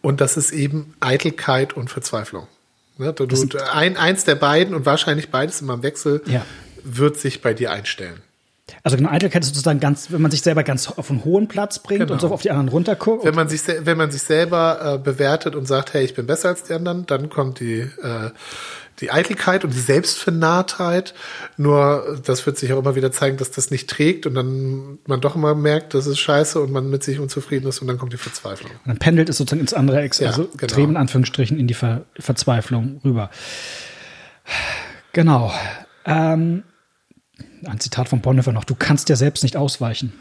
Und 0.00 0.22
das 0.22 0.38
ist 0.38 0.52
eben 0.52 0.94
Eitelkeit 1.00 1.74
und 1.74 1.90
Verzweiflung. 1.90 2.46
Ne? 2.96 3.12
Du, 3.12 3.26
du, 3.26 3.58
ein, 3.72 3.98
eins 3.98 4.24
der 4.24 4.36
beiden 4.36 4.74
und 4.74 4.86
wahrscheinlich 4.86 5.28
beides 5.30 5.60
immer 5.60 5.74
im 5.74 5.82
Wechsel 5.82 6.22
Ja. 6.26 6.46
wird 6.82 7.18
sich 7.20 7.42
bei 7.42 7.52
dir 7.52 7.72
einstellen. 7.72 8.22
Also 8.82 8.96
genau, 8.96 9.10
Eitelkeit 9.10 9.42
ist 9.42 9.48
sozusagen 9.48 9.80
ganz, 9.80 10.10
wenn 10.10 10.22
man 10.22 10.30
sich 10.30 10.42
selber 10.42 10.62
ganz 10.62 10.88
auf 10.88 11.10
einen 11.10 11.24
hohen 11.24 11.48
Platz 11.48 11.78
bringt 11.78 12.00
Genau. 12.00 12.12
und 12.14 12.20
so 12.20 12.28
auf 12.28 12.42
die 12.42 12.50
anderen 12.50 12.68
runterguckt. 12.68 13.24
Wenn 13.24 13.34
man 13.34 13.48
sich, 13.48 13.62
wenn 13.66 13.96
man 13.98 14.10
sich 14.10 14.22
selber 14.22 14.94
äh, 14.96 14.98
bewertet 14.98 15.54
und 15.54 15.66
sagt, 15.66 15.94
hey, 15.94 16.04
ich 16.04 16.14
bin 16.14 16.26
besser 16.26 16.48
als 16.48 16.64
die 16.64 16.72
anderen, 16.74 17.06
dann 17.06 17.28
kommt 17.30 17.60
die, 17.60 17.80
äh, 17.80 18.30
die 19.00 19.10
Eitelkeit 19.10 19.64
und 19.64 19.72
die 19.74 19.78
Selbstvernarrtheit. 19.80 21.14
Nur 21.56 22.20
das 22.24 22.44
wird 22.44 22.58
sich 22.58 22.72
auch 22.72 22.78
immer 22.78 22.94
wieder 22.96 23.10
zeigen, 23.12 23.36
dass 23.38 23.50
das 23.50 23.70
nicht 23.70 23.88
trägt 23.88 24.26
und 24.26 24.34
dann 24.34 24.98
man 25.06 25.20
doch 25.20 25.36
immer 25.36 25.54
merkt, 25.54 25.94
das 25.94 26.06
ist 26.06 26.18
scheiße 26.18 26.60
und 26.60 26.70
man 26.70 26.90
mit 26.90 27.02
sich 27.02 27.18
unzufrieden 27.18 27.66
ist 27.68 27.80
und 27.80 27.88
dann 27.88 27.96
kommt 27.98 28.12
die 28.12 28.18
Verzweiflung. 28.18 28.70
Und 28.70 28.88
dann 28.88 28.98
pendelt 28.98 29.28
es 29.30 29.38
sozusagen 29.38 29.60
ins 29.60 29.72
andere 29.74 30.00
Ex 30.02 30.18
Ja, 30.18 30.28
also 30.28 30.42
genau. 30.44 30.62
Extrem 30.64 30.90
in 30.90 30.96
Anführungsstrichen 30.96 31.58
in 31.58 31.66
die 31.66 31.74
Ver 31.74 32.02
Verzweiflung 32.18 33.00
rüber. 33.04 33.30
Genau. 35.12 35.52
Ähm, 36.04 36.62
ein 37.66 37.80
Zitat 37.80 38.08
von 38.08 38.20
Bonhoeffer 38.20 38.52
noch: 38.52 38.64
Du 38.64 38.74
kannst 38.74 39.08
dir 39.08 39.16
selbst 39.16 39.42
nicht 39.42 39.56
ausweichen, 39.56 40.12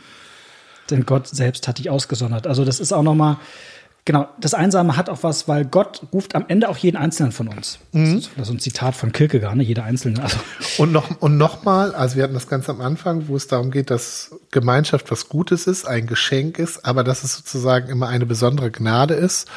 denn 0.89 1.05
Gott 1.05 1.27
selbst 1.27 1.67
hat 1.67 1.77
dich 1.77 1.89
ausgesondert. 1.89 2.47
Also 2.47 2.65
das 2.65 2.79
ist 2.79 2.91
auch 2.91 3.03
noch 3.03 3.15
mal 3.15 3.37
Genau, 4.09 4.27
das 4.39 4.55
Einsame 4.55 4.97
hat 4.97 5.07
auch 5.07 5.21
was, 5.21 5.47
weil 5.47 5.65
Gott 5.65 6.01
ruft 6.11 6.33
am 6.33 6.45
Ende 6.47 6.69
auch 6.69 6.77
jeden 6.77 6.97
Einzelnen 6.97 7.31
von 7.31 7.47
uns. 7.47 7.77
Mhm. 7.91 8.15
Das, 8.15 8.23
ist, 8.23 8.31
das 8.37 8.47
ist 8.47 8.53
ein 8.55 8.59
Zitat 8.59 8.95
von 8.95 9.11
Kierkegaard, 9.11 9.55
ne? 9.55 9.61
jeder 9.61 9.83
Einzelne. 9.83 10.23
Also. 10.23 10.37
Und 10.79 10.91
noch 10.91 11.21
und 11.21 11.37
nochmal, 11.37 11.93
also 11.93 12.15
wir 12.15 12.23
hatten 12.23 12.33
das 12.33 12.47
ganz 12.47 12.69
am 12.69 12.81
Anfang, 12.81 13.27
wo 13.27 13.35
es 13.35 13.45
darum 13.45 13.69
geht, 13.69 13.91
dass 13.91 14.33
Gemeinschaft 14.49 15.11
was 15.11 15.29
Gutes 15.29 15.67
ist, 15.67 15.85
ein 15.87 16.07
Geschenk 16.07 16.57
ist, 16.57 16.85
aber 16.85 17.03
dass 17.03 17.23
es 17.23 17.35
sozusagen 17.35 17.87
immer 17.89 18.07
eine 18.07 18.25
besondere 18.25 18.71
Gnade 18.71 19.13
ist 19.13 19.47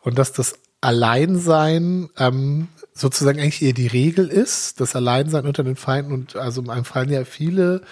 und 0.00 0.18
dass 0.18 0.32
das 0.32 0.54
Alleinsein 0.80 2.08
ähm, 2.18 2.68
sozusagen 2.94 3.40
eigentlich 3.40 3.62
eher 3.62 3.72
die 3.72 3.86
Regel 3.86 4.28
ist, 4.28 4.80
das 4.80 4.96
Alleinsein 4.96 5.46
unter 5.46 5.62
den 5.62 5.76
Feinden 5.76 6.12
und 6.12 6.36
also 6.36 6.62
einem 6.68 6.84
fallen 6.84 7.10
ja 7.10 7.24
viele 7.24 7.82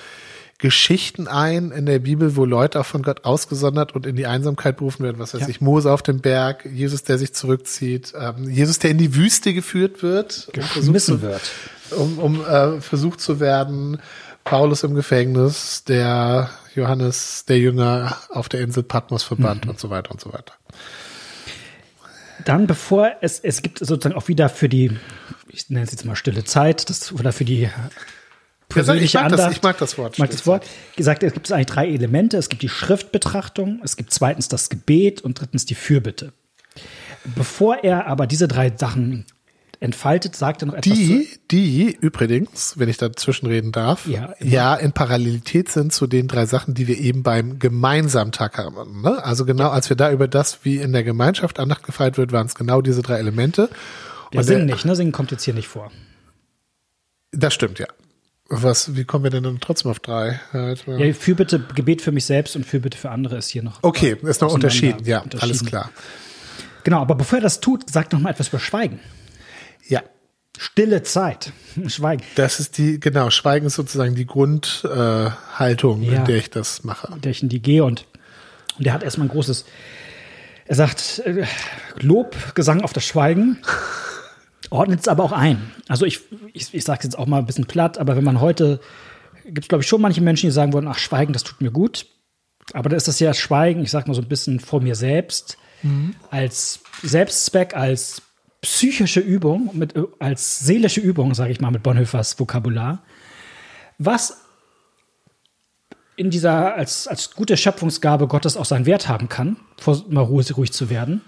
Geschichten 0.58 1.28
ein 1.28 1.70
in 1.70 1.86
der 1.86 2.00
Bibel, 2.00 2.34
wo 2.34 2.44
Leute 2.44 2.80
auch 2.80 2.86
von 2.86 3.02
Gott 3.04 3.24
ausgesondert 3.24 3.94
und 3.94 4.06
in 4.06 4.16
die 4.16 4.26
Einsamkeit 4.26 4.78
berufen 4.78 5.04
werden. 5.04 5.18
Was 5.20 5.32
weiß 5.32 5.42
ja. 5.42 5.48
ich, 5.48 5.60
Mose 5.60 5.92
auf 5.92 6.02
dem 6.02 6.20
Berg, 6.20 6.66
Jesus, 6.66 7.04
der 7.04 7.16
sich 7.16 7.32
zurückzieht, 7.32 8.12
ähm, 8.18 8.50
Jesus, 8.50 8.80
der 8.80 8.90
in 8.90 8.98
die 8.98 9.14
Wüste 9.14 9.54
geführt 9.54 10.02
wird, 10.02 10.48
geschmissen 10.52 11.22
wird, 11.22 11.42
um, 11.92 12.18
um 12.18 12.44
äh, 12.44 12.80
versucht 12.80 13.20
zu 13.20 13.38
werden, 13.38 14.00
Paulus 14.42 14.82
im 14.82 14.94
Gefängnis, 14.94 15.84
der 15.84 16.50
Johannes, 16.74 17.44
der 17.46 17.58
Jünger 17.58 18.16
auf 18.30 18.48
der 18.48 18.60
Insel 18.60 18.82
Patmos 18.82 19.22
verbannt 19.22 19.66
mhm. 19.66 19.70
und 19.70 19.78
so 19.78 19.90
weiter 19.90 20.10
und 20.10 20.20
so 20.20 20.32
weiter. 20.32 20.54
Dann, 22.44 22.66
bevor 22.66 23.12
es, 23.20 23.40
es 23.40 23.62
gibt 23.62 23.78
sozusagen 23.78 24.14
auch 24.14 24.28
wieder 24.28 24.48
für 24.48 24.68
die, 24.68 24.96
ich 25.48 25.68
nenne 25.70 25.84
es 25.84 25.90
jetzt 25.90 26.04
mal 26.04 26.16
stille 26.16 26.44
Zeit, 26.44 26.88
das, 26.88 27.12
oder 27.12 27.32
für 27.32 27.44
die 27.44 27.68
persönliche 28.68 29.04
ich 29.04 29.14
mag 29.14 29.24
Andacht. 29.24 29.40
Das, 29.40 29.56
ich 29.56 29.62
mag 29.62 29.78
das 29.78 29.98
Wort. 29.98 30.18
Mag 30.18 30.30
das 30.30 30.46
Wort. 30.46 30.66
Gesagt, 30.96 31.22
es 31.22 31.32
gibt 31.32 31.50
eigentlich 31.50 31.66
drei 31.66 31.88
Elemente. 31.88 32.36
Es 32.36 32.48
gibt 32.48 32.62
die 32.62 32.68
Schriftbetrachtung, 32.68 33.80
es 33.82 33.96
gibt 33.96 34.12
zweitens 34.12 34.48
das 34.48 34.68
Gebet 34.68 35.20
und 35.20 35.40
drittens 35.40 35.66
die 35.66 35.74
Fürbitte. 35.74 36.32
Bevor 37.24 37.82
er 37.82 38.06
aber 38.06 38.26
diese 38.26 38.48
drei 38.48 38.72
Sachen 38.74 39.26
entfaltet, 39.80 40.34
sagt 40.34 40.62
er 40.62 40.66
noch 40.66 40.74
etwas. 40.74 40.92
Die, 40.92 41.28
die 41.50 41.96
übrigens, 42.00 42.78
wenn 42.78 42.88
ich 42.88 42.96
dazwischen 42.96 43.46
reden 43.46 43.72
darf, 43.72 44.06
ja, 44.06 44.34
ja 44.40 44.74
in 44.74 44.92
Parallelität 44.92 45.70
sind 45.70 45.92
zu 45.92 46.06
den 46.06 46.28
drei 46.28 46.46
Sachen, 46.46 46.74
die 46.74 46.88
wir 46.88 46.98
eben 46.98 47.22
beim 47.22 47.58
gemeinsamen 47.58 48.32
Tag 48.32 48.58
haben. 48.58 49.02
Ne? 49.02 49.22
Also 49.24 49.44
genau, 49.44 49.68
als 49.68 49.88
wir 49.88 49.96
da 49.96 50.10
über 50.10 50.28
das, 50.28 50.64
wie 50.64 50.78
in 50.78 50.92
der 50.92 51.04
Gemeinschaft 51.04 51.60
Andacht 51.60 51.84
gefeiert 51.84 52.18
wird, 52.18 52.32
waren 52.32 52.46
es 52.46 52.54
genau 52.54 52.80
diese 52.82 53.02
drei 53.02 53.18
Elemente. 53.18 53.70
Wir 54.30 54.44
singen 54.44 54.66
nicht, 54.66 54.84
ne? 54.84 54.94
Singen 54.94 55.12
kommt 55.12 55.30
jetzt 55.30 55.44
hier 55.44 55.54
nicht 55.54 55.68
vor. 55.68 55.90
Das 57.32 57.54
stimmt, 57.54 57.78
ja. 57.78 57.86
Was, 58.50 58.96
wie 58.96 59.04
kommen 59.04 59.24
wir 59.24 59.30
denn 59.30 59.42
dann 59.42 59.60
trotzdem 59.60 59.90
auf 59.90 60.00
drei? 60.00 60.40
Ja, 60.52 60.74
für 61.12 61.34
bitte 61.34 61.60
Gebet 61.74 62.00
für 62.00 62.12
mich 62.12 62.24
selbst 62.24 62.56
und 62.56 62.64
für 62.64 62.80
bitte 62.80 62.96
für 62.96 63.10
andere 63.10 63.36
ist 63.36 63.50
hier 63.50 63.62
noch. 63.62 63.78
Okay, 63.82 64.16
ist 64.22 64.40
noch 64.40 64.52
unterschieden, 64.52 65.04
ja, 65.04 65.22
alles 65.40 65.64
klar. 65.64 65.90
Genau, 66.82 67.00
aber 67.02 67.14
bevor 67.14 67.38
er 67.38 67.42
das 67.42 67.60
tut, 67.60 67.90
sagt 67.90 68.14
noch 68.14 68.20
mal 68.20 68.30
etwas 68.30 68.48
über 68.48 68.58
Schweigen. 68.58 69.00
Ja. 69.88 70.02
Stille 70.56 71.02
Zeit. 71.02 71.52
Schweigen. 71.86 72.22
Das 72.34 72.60
ist 72.60 72.78
die, 72.78 73.00
genau, 73.00 73.30
Schweigen 73.30 73.66
ist 73.66 73.74
sozusagen 73.74 74.14
die 74.14 74.26
Grundhaltung, 74.26 76.02
äh, 76.02 76.06
ja, 76.06 76.18
in 76.18 76.24
der 76.24 76.36
ich 76.36 76.50
das 76.50 76.84
mache. 76.84 77.12
In 77.12 77.20
der 77.20 77.30
ich 77.30 77.42
in 77.42 77.48
die 77.48 77.62
gehe 77.62 77.84
und, 77.84 78.06
und 78.76 78.84
der 78.84 78.92
hat 78.92 79.02
erstmal 79.02 79.26
ein 79.26 79.30
großes, 79.30 79.64
er 80.66 80.74
sagt, 80.74 81.20
äh, 81.24 81.46
Lob, 82.00 82.54
Gesang 82.54 82.82
auf 82.82 82.92
das 82.92 83.04
Schweigen 83.04 83.58
ordnet 84.70 85.00
es 85.00 85.08
aber 85.08 85.24
auch 85.24 85.32
ein. 85.32 85.72
Also 85.86 86.04
ich, 86.04 86.20
ich, 86.52 86.74
ich 86.74 86.84
sage 86.84 86.98
es 86.98 87.04
jetzt 87.04 87.18
auch 87.18 87.26
mal 87.26 87.38
ein 87.38 87.46
bisschen 87.46 87.66
platt, 87.66 87.98
aber 87.98 88.16
wenn 88.16 88.24
man 88.24 88.40
heute, 88.40 88.80
gibt 89.44 89.64
es 89.64 89.68
glaube 89.68 89.82
ich 89.82 89.88
schon 89.88 90.00
manche 90.00 90.20
Menschen, 90.20 90.48
die 90.48 90.52
sagen 90.52 90.72
wollen, 90.72 90.88
ach, 90.88 90.98
Schweigen, 90.98 91.32
das 91.32 91.44
tut 91.44 91.60
mir 91.60 91.70
gut. 91.70 92.06
Aber 92.72 92.88
da 92.88 92.96
ist 92.96 93.08
das 93.08 93.20
ja 93.20 93.32
Schweigen, 93.32 93.82
ich 93.82 93.90
sag 93.90 94.08
mal 94.08 94.14
so 94.14 94.20
ein 94.20 94.28
bisschen 94.28 94.60
vor 94.60 94.82
mir 94.82 94.94
selbst, 94.94 95.56
mhm. 95.82 96.14
als 96.30 96.80
Selbstzweck, 97.02 97.74
als 97.74 98.22
psychische 98.60 99.20
Übung, 99.20 99.70
mit, 99.74 99.94
als 100.18 100.60
seelische 100.60 101.00
Übung, 101.00 101.34
sage 101.34 101.52
ich 101.52 101.60
mal 101.60 101.70
mit 101.70 101.82
Bonhoeffers 101.82 102.38
Vokabular, 102.38 103.02
was 103.98 104.44
in 106.16 106.30
dieser, 106.30 106.74
als, 106.74 107.06
als 107.06 107.34
gute 107.34 107.56
Schöpfungsgabe 107.56 108.26
Gottes 108.26 108.56
auch 108.56 108.64
seinen 108.64 108.86
Wert 108.86 109.08
haben 109.08 109.28
kann, 109.28 109.56
vor, 109.78 110.04
mal 110.08 110.22
ruhig, 110.22 110.56
ruhig 110.56 110.72
zu 110.72 110.90
werden. 110.90 111.22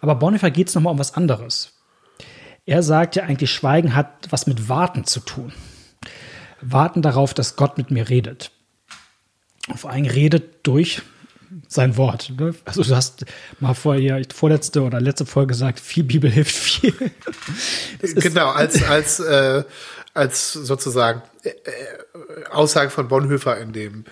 Aber 0.00 0.16
Bonhoeffer 0.16 0.50
geht 0.50 0.68
es 0.68 0.74
nochmal 0.74 0.92
um 0.92 0.98
was 0.98 1.14
anderes. 1.14 1.74
Er 2.66 2.82
sagt 2.82 3.16
ja 3.16 3.24
eigentlich, 3.24 3.52
Schweigen 3.52 3.94
hat 3.94 4.28
was 4.30 4.46
mit 4.46 4.68
Warten 4.68 5.04
zu 5.04 5.20
tun. 5.20 5.52
Warten 6.60 7.02
darauf, 7.02 7.34
dass 7.34 7.56
Gott 7.56 7.78
mit 7.78 7.90
mir 7.90 8.08
redet. 8.08 8.50
Und 9.68 9.78
vor 9.78 9.90
allem 9.90 10.06
redet 10.06 10.66
durch 10.66 11.02
sein 11.68 11.96
Wort. 11.96 12.32
Ne? 12.38 12.54
Also 12.64 12.82
du 12.82 12.94
hast 12.94 13.24
mal 13.60 13.74
vorher, 13.74 14.22
vorletzte 14.32 14.82
oder 14.82 15.00
letzte 15.00 15.26
Folge 15.26 15.48
gesagt, 15.48 15.80
viel 15.80 16.04
Bibel 16.04 16.30
hilft 16.30 16.54
viel. 16.54 16.94
genau, 18.00 18.48
als, 18.48 18.82
als, 18.82 19.20
äh, 19.20 19.64
als 20.14 20.52
sozusagen 20.52 21.22
äh, 21.42 21.48
äh, 21.48 22.46
Aussage 22.50 22.90
von 22.90 23.08
Bonhoeffer 23.08 23.58
in 23.58 23.72
dem 23.72 24.04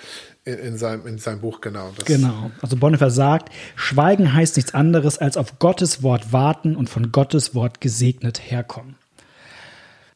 in, 0.45 0.55
in, 0.55 0.79
seinem, 0.79 1.07
in 1.07 1.19
seinem 1.19 1.41
Buch, 1.41 1.61
genau. 1.61 1.93
genau. 2.05 2.51
Also 2.63 2.77
Bonhoeffer 2.77 3.11
sagt, 3.11 3.53
Schweigen 3.77 4.33
heißt 4.33 4.57
nichts 4.57 4.75
anderes 4.75 5.19
als 5.19 5.37
auf 5.37 5.59
Gottes 5.59 6.03
Wort 6.03 6.33
warten 6.33 6.77
und 6.77 6.89
von 6.89 7.13
Gottes 7.13 7.55
Wort 7.55 7.81
gesegnet 7.81 8.51
herkommen. 8.51 8.97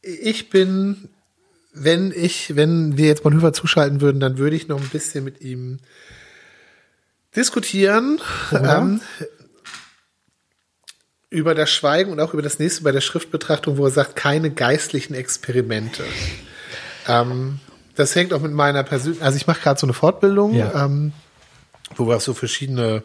Ich 0.03 0.51
bin, 0.51 1.09
wenn 1.73 2.13
ich, 2.15 2.57
wenn 2.57 2.97
wir 2.97 3.07
jetzt 3.07 3.23
Bonhoeffer 3.23 3.53
zuschalten 3.53 4.01
würden, 4.01 4.21
dann 4.21 4.39
würde 4.39 4.57
ich 4.57 4.69
noch 4.69 4.81
ein 4.81 4.89
bisschen 4.89 5.25
mit 5.25 5.41
ihm 5.41 5.79
diskutieren. 7.37 8.21
Ähm, 8.53 9.01
über 11.31 11.57
das 11.57 11.71
Schweigen 11.71 12.13
und 12.13 12.21
auch 12.21 12.33
über 12.33 12.43
das 12.43 12.61
nächste 12.61 12.85
bei 12.85 12.93
der 12.93 13.01
Schriftbetrachtung, 13.01 13.77
wo 13.77 13.85
er 13.85 13.91
sagt, 13.91 14.15
keine 14.15 14.51
geistlichen 14.51 15.15
Experimente. 15.15 16.05
Ähm, 17.09 17.59
das 17.97 18.15
hängt 18.15 18.33
auch 18.33 18.41
mit 18.41 18.53
meiner 18.53 18.85
persönlichen, 18.85 19.25
also 19.25 19.37
ich 19.37 19.47
mache 19.49 19.61
gerade 19.61 19.81
so 19.81 19.87
eine 19.87 19.95
Fortbildung, 19.95 20.55
ja. 20.55 20.85
ähm, 20.85 21.13
wo 21.97 22.07
wir 22.07 22.21
so 22.21 22.35
verschiedene 22.35 23.03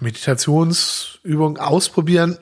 Meditationsübungen 0.00 1.58
ausprobieren. 1.58 2.38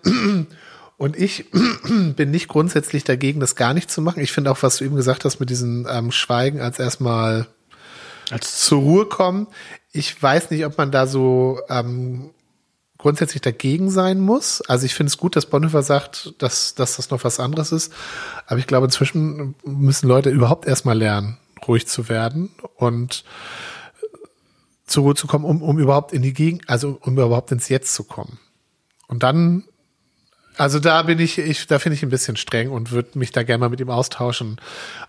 Und 0.96 1.16
ich 1.16 1.46
bin 2.16 2.30
nicht 2.30 2.48
grundsätzlich 2.48 3.04
dagegen, 3.04 3.38
das 3.40 3.54
gar 3.54 3.72
nicht 3.72 3.90
zu 3.90 4.02
machen. 4.02 4.20
Ich 4.20 4.32
finde 4.32 4.50
auch, 4.50 4.62
was 4.62 4.78
du 4.78 4.84
eben 4.84 4.96
gesagt 4.96 5.24
hast 5.24 5.38
mit 5.40 5.50
diesem 5.50 5.86
ähm, 5.88 6.10
Schweigen 6.10 6.60
als 6.60 6.78
erstmal 6.78 7.46
als 8.30 8.60
zur 8.60 8.80
Ruhe 8.80 9.06
kommen. 9.06 9.46
Ich 9.92 10.20
weiß 10.22 10.50
nicht, 10.50 10.64
ob 10.64 10.78
man 10.78 10.90
da 10.90 11.06
so 11.06 11.60
ähm, 11.68 12.30
grundsätzlich 13.02 13.42
dagegen 13.42 13.90
sein 13.90 14.20
muss. 14.20 14.62
Also 14.62 14.86
ich 14.86 14.94
finde 14.94 15.08
es 15.08 15.18
gut, 15.18 15.36
dass 15.36 15.46
Bonhoeffer 15.46 15.82
sagt, 15.82 16.34
dass, 16.38 16.74
dass 16.74 16.96
das 16.96 17.10
noch 17.10 17.24
was 17.24 17.40
anderes 17.40 17.72
ist. 17.72 17.92
Aber 18.46 18.58
ich 18.58 18.66
glaube, 18.66 18.86
inzwischen 18.86 19.54
müssen 19.64 20.08
Leute 20.08 20.30
überhaupt 20.30 20.66
erstmal 20.66 20.96
lernen, 20.96 21.36
ruhig 21.66 21.86
zu 21.86 22.08
werden 22.08 22.50
und 22.76 23.24
zur 24.86 25.02
Ruhe 25.04 25.14
zu 25.14 25.26
kommen, 25.26 25.44
um, 25.44 25.62
um 25.62 25.78
überhaupt 25.78 26.12
in 26.12 26.22
die 26.22 26.32
Gegend, 26.32 26.68
also 26.68 26.98
um 27.02 27.14
überhaupt 27.14 27.50
ins 27.50 27.68
Jetzt 27.68 27.92
zu 27.94 28.04
kommen. 28.04 28.38
Und 29.08 29.22
dann, 29.22 29.64
also 30.56 30.78
da 30.78 31.02
bin 31.02 31.18
ich, 31.18 31.38
ich 31.38 31.66
da 31.66 31.78
finde 31.78 31.96
ich 31.96 32.02
ein 32.02 32.10
bisschen 32.10 32.36
streng 32.36 32.70
und 32.70 32.92
würde 32.92 33.18
mich 33.18 33.32
da 33.32 33.42
gerne 33.42 33.60
mal 33.60 33.68
mit 33.68 33.80
ihm 33.80 33.90
austauschen, 33.90 34.60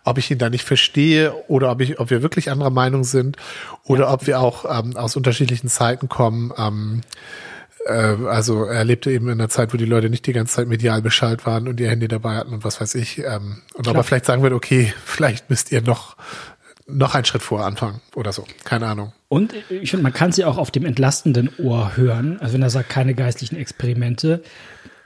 ob 0.03 0.17
ich 0.17 0.31
ihn 0.31 0.37
da 0.37 0.49
nicht 0.49 0.63
verstehe 0.63 1.33
oder 1.47 1.71
ob 1.71 1.81
ich, 1.81 1.99
ob 1.99 2.09
wir 2.09 2.21
wirklich 2.21 2.49
anderer 2.49 2.69
Meinung 2.69 3.03
sind 3.03 3.37
oder 3.83 4.05
ja. 4.05 4.13
ob 4.13 4.27
wir 4.27 4.39
auch 4.39 4.65
ähm, 4.69 4.95
aus 4.95 5.15
unterschiedlichen 5.15 5.67
Zeiten 5.67 6.09
kommen. 6.09 6.53
Ähm, 6.57 7.01
äh, 7.85 8.15
also 8.27 8.63
er 8.65 8.83
lebte 8.85 9.11
eben 9.11 9.27
in 9.27 9.33
einer 9.33 9.49
Zeit, 9.49 9.73
wo 9.73 9.77
die 9.77 9.85
Leute 9.85 10.09
nicht 10.09 10.25
die 10.25 10.33
ganze 10.33 10.55
Zeit 10.55 10.67
medial 10.67 11.01
beschallt 11.01 11.45
waren 11.45 11.67
und 11.67 11.79
ihr 11.79 11.89
Handy 11.89 12.07
dabei 12.07 12.35
hatten 12.35 12.53
und 12.53 12.63
was 12.63 12.79
weiß 12.79 12.95
ich. 12.95 13.19
Ähm, 13.19 13.61
und 13.73 13.83
Klar. 13.83 13.95
aber 13.95 14.03
vielleicht 14.03 14.25
sagen 14.25 14.43
wir, 14.43 14.53
okay, 14.53 14.93
vielleicht 15.05 15.49
müsst 15.49 15.71
ihr 15.71 15.81
noch 15.81 16.15
noch 16.85 17.15
einen 17.15 17.23
Schritt 17.23 17.41
vor 17.41 17.65
anfangen 17.65 18.01
oder 18.13 18.33
so. 18.33 18.45
Keine 18.65 18.87
Ahnung. 18.87 19.13
Und 19.29 19.53
ich 19.69 19.89
finde, 19.89 20.03
man 20.03 20.13
kann 20.13 20.33
sie 20.33 20.43
auch 20.43 20.57
auf 20.57 20.69
dem 20.69 20.85
entlastenden 20.85 21.49
Ohr 21.57 21.95
hören. 21.95 22.39
Also 22.41 22.55
wenn 22.55 22.61
er 22.61 22.69
sagt, 22.69 22.89
keine 22.89 23.13
geistlichen 23.13 23.55
Experimente, 23.55 24.43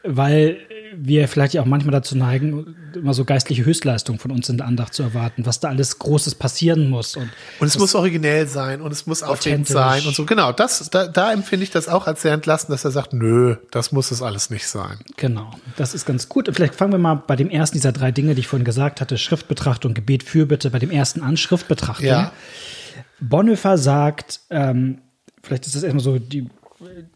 weil 0.04 0.58
wir 0.96 1.27
vielleicht 1.27 1.54
ja 1.54 1.62
auch 1.62 1.66
manchmal 1.66 1.92
dazu 1.92 2.18
neigen, 2.18 2.75
immer 2.96 3.13
so 3.13 3.25
geistliche 3.25 3.66
Höchstleistungen 3.66 4.20
von 4.20 4.32
uns 4.32 4.50
in 4.50 4.58
der 4.58 4.66
Andacht 4.66 4.94
zu 4.94 5.04
erwarten, 5.04 5.46
was 5.46 5.60
da 5.60 5.70
alles 5.70 6.00
Großes 6.00 6.36
passieren 6.36 6.89
muss. 6.89 7.16
Und, 7.16 7.30
und 7.60 7.68
es 7.68 7.77
muss 7.77 7.94
originell 7.96 8.48
sein 8.48 8.82
und 8.82 8.92
es 8.92 9.06
muss 9.06 9.24
aufregend 9.24 9.68
sein 9.68 10.06
und 10.06 10.16
so. 10.16 10.25
Genau, 10.25 10.51
das, 10.51 10.89
da, 10.89 11.08
da 11.08 11.32
empfinde 11.32 11.63
ich 11.63 11.72
das 11.72 11.88
auch 11.88 12.08
als 12.08 12.22
sehr 12.22 12.34
entlastend, 12.34 12.74
dass 12.74 12.86
er 12.86 12.92
sagt, 12.92 13.13
nö, 13.13 13.58
das 13.72 13.92
muss 13.92 14.12
es 14.12 14.22
alles 14.22 14.50
nicht 14.50 14.68
sein. 14.68 15.00
Genau, 15.18 15.51
das 15.75 15.94
ist 15.94 16.06
ganz 16.06 16.30
gut. 16.30 16.50
Vielleicht 16.51 16.75
fangen 16.75 16.94
wir 16.94 17.00
mal 17.00 17.16
bei 17.16 17.36
dem 17.36 17.50
ersten 17.50 17.77
dieser 17.77 17.92
drei 17.92 18.12
Dinge, 18.12 18.36
die 18.36 18.42
ich 18.42 18.48
vorhin 18.48 18.66
gesagt 18.66 19.01
hatte, 19.01 19.18
Schriftbetrachtung, 19.18 19.94
Gebet, 19.94 20.24
Fürbitte, 20.24 20.70
bei 20.70 20.80
dem 20.80 20.92
ersten 20.92 21.22
an, 21.22 21.38
Schriftbetrachtung. 21.38 22.08
Ja. 22.08 22.32
Bonhoeffer 23.20 23.77
sagt, 23.77 24.42
ähm, 24.50 25.00
vielleicht 25.44 25.66
ist 25.66 25.75
das 25.75 25.84
erstmal 25.84 26.04
so 26.04 26.20
die, 26.20 26.48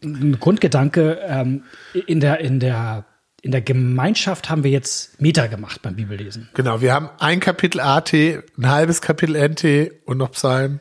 ein 0.02 0.38
Grundgedanke, 0.38 1.18
ähm, 1.26 1.64
in 2.06 2.20
der, 2.20 2.40
in 2.40 2.60
der 2.60 3.04
in 3.42 3.50
der 3.50 3.60
Gemeinschaft 3.60 4.48
haben 4.48 4.62
wir 4.62 4.70
jetzt 4.70 5.20
Meta 5.20 5.48
gemacht 5.48 5.82
beim 5.82 5.96
Bibellesen. 5.96 6.48
Genau, 6.54 6.80
wir 6.80 6.94
haben 6.94 7.10
ein 7.18 7.40
Kapitel 7.40 7.80
AT, 7.80 8.12
ein 8.12 8.44
halbes 8.70 9.00
Kapitel 9.00 9.36
NT 9.36 9.90
und 10.06 10.18
noch 10.18 10.30
Psalm. 10.30 10.78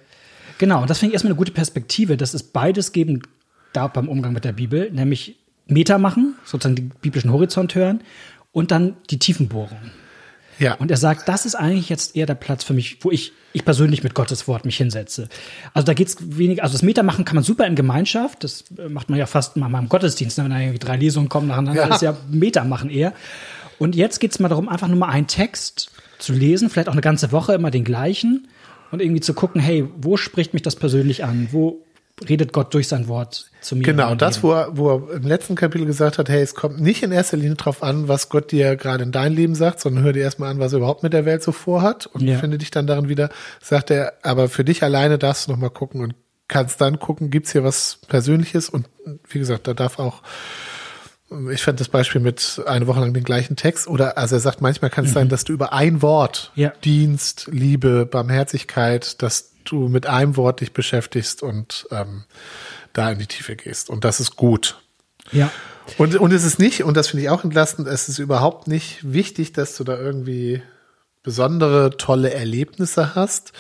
Genau, 0.60 0.82
und 0.82 0.90
das 0.90 1.00
finde 1.00 1.10
ich 1.10 1.14
erstmal 1.16 1.32
eine 1.32 1.40
gute 1.40 1.52
Perspektive, 1.52 2.18
dass 2.18 2.36
es 2.36 2.44
beides 2.44 2.92
geben 2.92 3.24
da 3.74 3.88
beim 3.88 4.08
Umgang 4.08 4.34
mit 4.34 4.46
der 4.46 4.52
Bibel, 4.52 4.92
nämlich 4.92 5.40
Meta 5.66 5.98
machen, 5.98 6.36
sozusagen 6.44 6.76
den 6.76 6.90
biblischen 7.02 7.32
Horizont 7.32 7.74
hören 7.74 8.04
und 8.52 8.70
dann 8.70 8.98
die 9.10 9.18
Tiefenbohrung. 9.18 9.80
Ja. 10.62 10.76
Und 10.76 10.92
er 10.92 10.98
sagt, 10.98 11.28
das 11.28 11.46
ist 11.46 11.56
eigentlich 11.56 11.90
jetzt 11.90 12.16
eher 12.16 12.28
der 12.28 12.36
Platz 12.36 12.64
für 12.64 12.74
mich, 12.74 12.98
wo 13.02 13.10
ich, 13.10 13.34
ich 13.52 13.66
persönlich 13.66 14.04
mit 14.04 14.14
Gottes 14.14 14.48
Wort 14.48 14.64
mich 14.64 14.78
hinsetze. 14.78 15.28
Also 15.74 15.88
da 15.88 15.94
geht's 15.94 16.18
wenig, 16.20 16.62
also 16.62 16.74
das 16.74 16.84
Meta 16.84 17.02
machen 17.02 17.26
kann 17.26 17.36
man 17.36 17.44
super 17.44 17.66
in 17.66 17.76
Gemeinschaft, 17.76 18.44
das 18.44 18.66
macht 18.90 19.10
man 19.10 19.18
ja 19.18 19.26
fast 19.26 19.58
mal 19.58 19.74
im 19.78 19.90
Gottesdienst, 19.90 20.38
ne? 20.38 20.44
wenn 20.44 20.52
da 20.52 20.60
irgendwie 20.60 20.80
drei 20.80 20.98
Lesungen 20.98 21.30
kommen 21.30 21.48
nacheinander, 21.48 21.88
Ja. 21.88 21.96
ist 21.96 22.02
ja 22.04 22.16
Meta 22.30 22.64
machen 22.64 22.92
eher. 22.92 23.14
Und 23.80 23.96
jetzt 23.96 24.20
geht's 24.20 24.38
mal 24.38 24.50
darum, 24.50 24.70
einfach 24.70 24.88
nur 24.88 24.98
mal 24.98 25.10
einen 25.10 25.26
Text 25.26 25.90
zu 26.20 26.34
lesen, 26.34 26.70
vielleicht 26.70 26.88
auch 26.88 26.94
eine 26.94 27.02
ganze 27.02 27.32
Woche 27.32 27.54
immer 27.54 27.72
den 27.72 27.84
gleichen 27.84 28.48
und 28.92 29.02
irgendwie 29.02 29.22
zu 29.22 29.34
gucken, 29.34 29.60
hey, 29.60 29.88
wo 29.98 30.16
spricht 30.18 30.54
mich 30.54 30.62
das 30.62 30.76
persönlich 30.76 31.24
an? 31.24 31.48
Wo 31.52 31.82
redet 32.28 32.54
Gott 32.54 32.74
durch 32.74 32.88
sein 32.88 33.08
Wort 33.08 33.50
zu 33.62 33.76
mir? 33.76 33.84
Genau, 33.84 34.16
das, 34.16 34.44
wo 34.44 34.52
er, 34.54 34.78
wo 34.78 34.90
er 34.92 35.14
im 35.16 35.24
letzten 35.24 35.56
Kapitel 35.56 35.86
gesagt 35.86 36.18
hat, 36.18 36.30
hey, 36.30 36.42
es 36.42 36.56
kommt 36.56 36.80
nicht 36.80 37.04
in 37.04 37.12
erster 37.12 37.38
Linie 37.38 37.56
drauf 37.56 37.84
an, 37.84 38.08
was 38.08 38.30
Gott 38.30 38.52
dir 38.52 38.76
gerade 38.76 39.04
in 39.04 39.12
dein 39.12 39.34
Leben 39.34 39.56
sagt, 39.56 39.80
sondern 39.80 40.04
hör 40.04 40.14
dir 40.14 40.22
erstmal 40.24 40.50
an, 40.52 40.60
was 40.60 40.74
er 40.74 40.78
überhaupt 40.78 41.04
mit 41.04 41.14
der 41.14 41.26
Welt 41.26 41.44
so 41.44 41.52
vorhat 41.52 42.06
und 42.08 42.22
Ja. 42.22 42.38
finde 42.38 42.58
dich 42.58 42.72
dann 42.72 42.88
darin 42.88 43.10
wieder, 43.10 43.30
sagt 43.62 43.92
er, 43.92 44.14
aber 44.24 44.50
für 44.50 44.64
dich 44.64 44.84
alleine 44.84 45.18
darfst 45.18 45.48
du 45.48 45.52
nochmal 45.52 45.70
gucken 45.72 46.02
und 46.02 46.16
kannst 46.48 46.82
dann 46.82 47.00
gucken, 47.00 47.30
gibt's 47.30 47.52
hier 47.54 47.64
was 47.64 48.00
Persönliches 48.08 48.70
und 48.70 48.88
wie 49.30 49.40
gesagt, 49.40 49.68
da 49.68 49.74
darf 49.74 50.00
auch 50.00 50.22
ich 51.54 51.64
fand 51.64 51.80
das 51.80 51.88
Beispiel 51.88 52.20
mit 52.20 52.62
eine 52.68 52.88
Woche 52.88 53.00
lang 53.00 53.14
den 53.14 53.24
gleichen 53.24 53.56
Text 53.56 53.88
oder 53.88 54.18
also 54.18 54.36
er 54.36 54.42
sagt, 54.42 54.60
manchmal 54.60 54.90
kann 54.92 55.06
es 55.06 55.14
sein, 55.14 55.30
dass 55.30 55.46
du 55.46 55.54
über 55.54 55.72
ein 55.72 56.02
Wort 56.02 56.52
Ja. 56.56 56.74
Dienst, 56.84 57.48
Liebe, 57.50 58.06
Barmherzigkeit, 58.06 59.22
dass 59.22 59.51
du 59.64 59.88
mit 59.88 60.08
einem 60.08 60.38
Wort 60.38 60.62
dich 60.62 60.74
beschäftigst 60.74 61.44
und 61.44 61.88
ähm, 61.92 62.24
da 62.94 63.12
in 63.12 63.20
die 63.20 63.28
Tiefe 63.28 63.56
gehst. 63.56 63.90
Und 63.90 64.04
das 64.04 64.20
ist 64.20 64.36
gut. 64.36 64.82
Ja. 65.32 65.52
Und, 65.98 66.16
und 66.16 66.32
es 66.32 66.44
ist 66.44 66.60
nicht, 66.60 66.84
und 66.84 66.96
das 66.96 67.10
finde 67.10 67.24
ich 67.24 67.30
auch 67.30 67.44
entlastend, 67.44 67.88
es 67.88 68.10
ist 68.10 68.20
überhaupt 68.20 68.68
nicht 68.68 69.00
wichtig, 69.02 69.54
dass 69.54 69.76
du 69.76 69.84
da 69.84 69.98
irgendwie 69.98 70.62
besondere, 71.24 71.98
tolle 71.98 72.34
Erlebnisse 72.34 73.16
hast. 73.16 73.54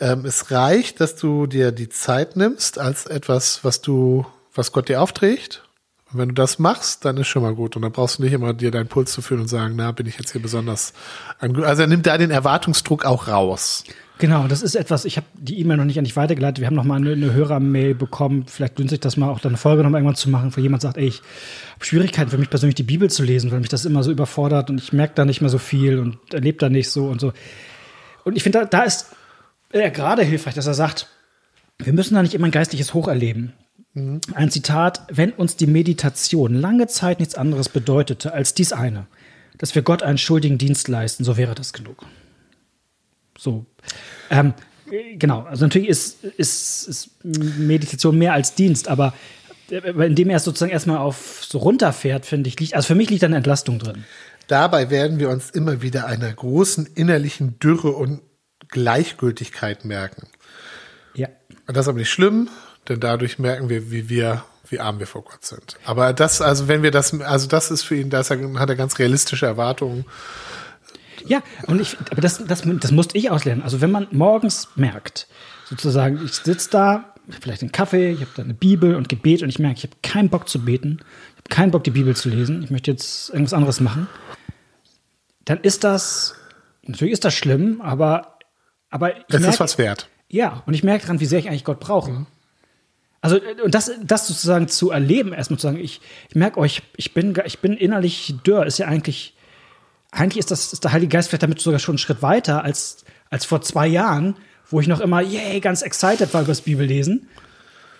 Ähm, 0.00 0.24
es 0.24 0.50
reicht, 0.50 1.00
dass 1.00 1.16
du 1.16 1.46
dir 1.46 1.72
die 1.72 1.88
Zeit 1.88 2.36
nimmst 2.36 2.78
als 2.78 3.06
etwas, 3.06 3.64
was 3.64 3.80
du, 3.80 4.26
was 4.54 4.72
Gott 4.72 4.88
dir 4.88 5.00
aufträgt. 5.00 5.62
Und 6.12 6.18
wenn 6.18 6.28
du 6.28 6.34
das 6.34 6.58
machst, 6.58 7.04
dann 7.04 7.16
ist 7.16 7.28
schon 7.28 7.42
mal 7.42 7.54
gut. 7.54 7.76
Und 7.76 7.82
dann 7.82 7.92
brauchst 7.92 8.18
du 8.18 8.22
nicht 8.22 8.32
immer 8.32 8.52
dir 8.52 8.70
deinen 8.70 8.88
Puls 8.88 9.12
zu 9.12 9.22
fühlen 9.22 9.42
und 9.42 9.48
sagen, 9.48 9.74
na, 9.76 9.92
bin 9.92 10.06
ich 10.06 10.18
jetzt 10.18 10.32
hier 10.32 10.42
besonders 10.42 10.92
Also 11.38 11.82
er 11.82 11.86
nimmt 11.88 12.06
da 12.06 12.18
den 12.18 12.30
Erwartungsdruck 12.30 13.04
auch 13.04 13.28
raus. 13.28 13.84
Genau, 14.18 14.46
das 14.46 14.62
ist 14.62 14.76
etwas, 14.76 15.04
ich 15.04 15.16
habe 15.16 15.26
die 15.34 15.58
E-Mail 15.58 15.78
noch 15.78 15.84
nicht 15.84 15.98
an 15.98 16.04
dich 16.04 16.14
weitergeleitet. 16.14 16.60
Wir 16.60 16.66
haben 16.66 16.76
noch 16.76 16.84
mal 16.84 16.96
eine, 16.96 17.12
eine 17.12 17.32
Hörermail 17.32 17.94
bekommen. 17.94 18.44
Vielleicht 18.46 18.78
lohnt 18.78 18.90
sich 18.90 19.00
das 19.00 19.16
mal 19.16 19.28
auch 19.28 19.40
dann 19.40 19.50
eine 19.50 19.58
Folge 19.58 19.82
noch 19.82 19.90
mal 19.90 19.98
irgendwann 19.98 20.14
zu 20.14 20.30
machen, 20.30 20.54
wo 20.54 20.60
jemand 20.60 20.82
sagt, 20.82 20.96
ey, 20.96 21.06
ich 21.08 21.22
habe 21.74 21.84
Schwierigkeiten 21.84 22.30
für 22.30 22.38
mich 22.38 22.50
persönlich 22.50 22.76
die 22.76 22.84
Bibel 22.84 23.10
zu 23.10 23.24
lesen, 23.24 23.50
weil 23.50 23.58
mich 23.58 23.68
das 23.68 23.84
immer 23.84 24.04
so 24.04 24.12
überfordert 24.12 24.70
und 24.70 24.78
ich 24.78 24.92
merke 24.92 25.14
da 25.16 25.24
nicht 25.24 25.40
mehr 25.40 25.50
so 25.50 25.58
viel 25.58 25.98
und 25.98 26.18
erlebe 26.32 26.58
da 26.58 26.68
nicht 26.68 26.90
so 26.90 27.06
und 27.06 27.20
so. 27.20 27.32
Und 28.22 28.36
ich 28.36 28.44
finde, 28.44 28.60
da, 28.60 28.64
da 28.66 28.82
ist 28.82 29.06
er 29.70 29.90
gerade 29.90 30.22
hilfreich, 30.22 30.54
dass 30.54 30.68
er 30.68 30.74
sagt, 30.74 31.08
wir 31.78 31.92
müssen 31.92 32.14
da 32.14 32.22
nicht 32.22 32.34
immer 32.34 32.46
ein 32.46 32.52
geistliches 32.52 32.94
Hoch 32.94 33.08
erleben. 33.08 33.54
Ein 33.94 34.50
Zitat, 34.50 35.06
wenn 35.12 35.32
uns 35.32 35.56
die 35.56 35.66
Meditation 35.66 36.54
lange 36.54 36.86
Zeit 36.86 37.20
nichts 37.20 37.34
anderes 37.34 37.68
bedeutete 37.68 38.32
als 38.32 38.54
dies 38.54 38.72
eine, 38.72 39.06
dass 39.58 39.74
wir 39.74 39.82
Gott 39.82 40.02
einen 40.02 40.16
schuldigen 40.16 40.56
Dienst 40.56 40.88
leisten, 40.88 41.24
so 41.24 41.36
wäre 41.36 41.54
das 41.54 41.74
genug. 41.74 42.06
So. 43.36 43.66
Ähm, 44.30 44.54
äh, 44.90 45.16
genau, 45.16 45.42
also 45.42 45.66
natürlich 45.66 45.88
ist, 45.88 46.24
ist, 46.24 46.88
ist 46.88 47.10
Meditation 47.22 48.16
mehr 48.16 48.32
als 48.32 48.54
Dienst, 48.54 48.88
aber 48.88 49.12
äh, 49.70 49.90
indem 50.06 50.30
er 50.30 50.36
es 50.36 50.44
sozusagen 50.44 50.72
erstmal 50.72 50.98
auf 50.98 51.44
so 51.44 51.58
runterfährt, 51.58 52.24
finde 52.24 52.48
ich, 52.48 52.58
liegt, 52.60 52.74
also 52.74 52.86
für 52.86 52.94
mich 52.94 53.10
liegt 53.10 53.22
da 53.22 53.26
eine 53.26 53.36
Entlastung 53.36 53.78
drin. 53.78 54.04
Dabei 54.48 54.88
werden 54.88 55.18
wir 55.18 55.28
uns 55.28 55.50
immer 55.50 55.82
wieder 55.82 56.06
einer 56.06 56.32
großen 56.32 56.86
innerlichen 56.94 57.58
Dürre 57.58 57.90
und 57.90 58.22
Gleichgültigkeit 58.68 59.84
merken. 59.84 60.28
Ja. 61.14 61.28
Und 61.66 61.76
das 61.76 61.84
ist 61.84 61.88
aber 61.88 61.98
nicht 61.98 62.10
schlimm, 62.10 62.48
denn 62.88 63.00
dadurch 63.00 63.38
merken 63.38 63.68
wir, 63.68 63.90
wie 63.90 64.08
wir, 64.08 64.44
wie 64.68 64.80
arm 64.80 64.98
wir 64.98 65.06
vor 65.06 65.22
Gott 65.22 65.44
sind. 65.44 65.76
Aber 65.84 66.12
das, 66.12 66.40
also 66.40 66.68
wenn 66.68 66.82
wir 66.82 66.90
das, 66.90 67.18
also 67.20 67.46
das 67.46 67.70
ist 67.70 67.82
für 67.82 67.96
ihn, 67.96 68.10
da 68.10 68.18
hat 68.24 68.30
er 68.68 68.76
ganz 68.76 68.98
realistische 68.98 69.46
Erwartungen. 69.46 70.04
Ja, 71.26 71.42
und 71.66 71.80
ich, 71.80 71.96
aber 72.10 72.20
das, 72.20 72.44
das, 72.44 72.62
das 72.64 72.90
musste 72.90 73.16
ich 73.16 73.30
auslernen. 73.30 73.62
Also 73.62 73.80
wenn 73.80 73.90
man 73.90 74.08
morgens 74.10 74.68
merkt, 74.74 75.28
sozusagen, 75.66 76.20
ich 76.24 76.34
sitze 76.34 76.70
da, 76.70 77.14
vielleicht 77.40 77.62
einen 77.62 77.70
Kaffee, 77.70 78.10
ich 78.10 78.20
habe 78.20 78.30
da 78.34 78.42
eine 78.42 78.54
Bibel 78.54 78.96
und 78.96 79.08
Gebet 79.08 79.42
und 79.42 79.48
ich 79.48 79.60
merke, 79.60 79.78
ich 79.78 79.84
habe 79.84 79.96
keinen 80.02 80.28
Bock 80.28 80.48
zu 80.48 80.64
beten, 80.64 80.98
ich 81.00 81.38
habe 81.38 81.48
keinen 81.48 81.70
Bock, 81.70 81.84
die 81.84 81.90
Bibel 81.92 82.16
zu 82.16 82.28
lesen, 82.28 82.62
ich 82.64 82.70
möchte 82.70 82.90
jetzt 82.90 83.30
irgendwas 83.30 83.52
anderes 83.52 83.78
machen, 83.80 84.08
dann 85.44 85.60
ist 85.60 85.84
das, 85.84 86.34
natürlich 86.82 87.12
ist 87.12 87.24
das 87.24 87.34
schlimm, 87.34 87.80
aber, 87.80 88.38
aber 88.90 89.16
ich 89.16 89.24
Es 89.28 89.40
merke, 89.40 89.48
ist 89.54 89.60
was 89.60 89.78
wert. 89.78 90.08
ja, 90.28 90.62
und 90.66 90.74
ich 90.74 90.82
merke 90.82 91.06
dran, 91.06 91.20
wie 91.20 91.26
sehr 91.26 91.38
ich 91.38 91.48
eigentlich 91.48 91.64
Gott 91.64 91.78
brauche. 91.78 92.26
Also, 93.22 93.38
und 93.64 93.72
das, 93.72 93.92
das 94.02 94.26
sozusagen 94.26 94.66
zu 94.66 94.90
erleben, 94.90 95.32
erstmal 95.32 95.58
zu 95.58 95.68
sagen, 95.68 95.78
ich, 95.78 96.00
ich 96.28 96.34
merke 96.34 96.58
euch, 96.58 96.82
ich 96.96 97.14
bin, 97.14 97.34
ich 97.44 97.60
bin 97.60 97.76
innerlich 97.76 98.34
dürr, 98.44 98.66
ist 98.66 98.78
ja 98.78 98.88
eigentlich, 98.88 99.36
eigentlich 100.10 100.40
ist 100.40 100.50
das, 100.50 100.72
ist 100.72 100.82
der 100.82 100.92
Heilige 100.92 101.16
Geist 101.16 101.28
vielleicht 101.28 101.44
damit 101.44 101.60
sogar 101.60 101.78
schon 101.78 101.92
einen 101.92 101.98
Schritt 101.98 102.20
weiter 102.20 102.64
als, 102.64 103.04
als 103.30 103.44
vor 103.44 103.62
zwei 103.62 103.86
Jahren, 103.86 104.34
wo 104.68 104.80
ich 104.80 104.88
noch 104.88 105.00
immer, 105.00 105.22
yay, 105.22 105.60
ganz 105.60 105.82
excited 105.82 106.34
war 106.34 106.40
über 106.40 106.48
das 106.48 106.62
Bibellesen, 106.62 107.28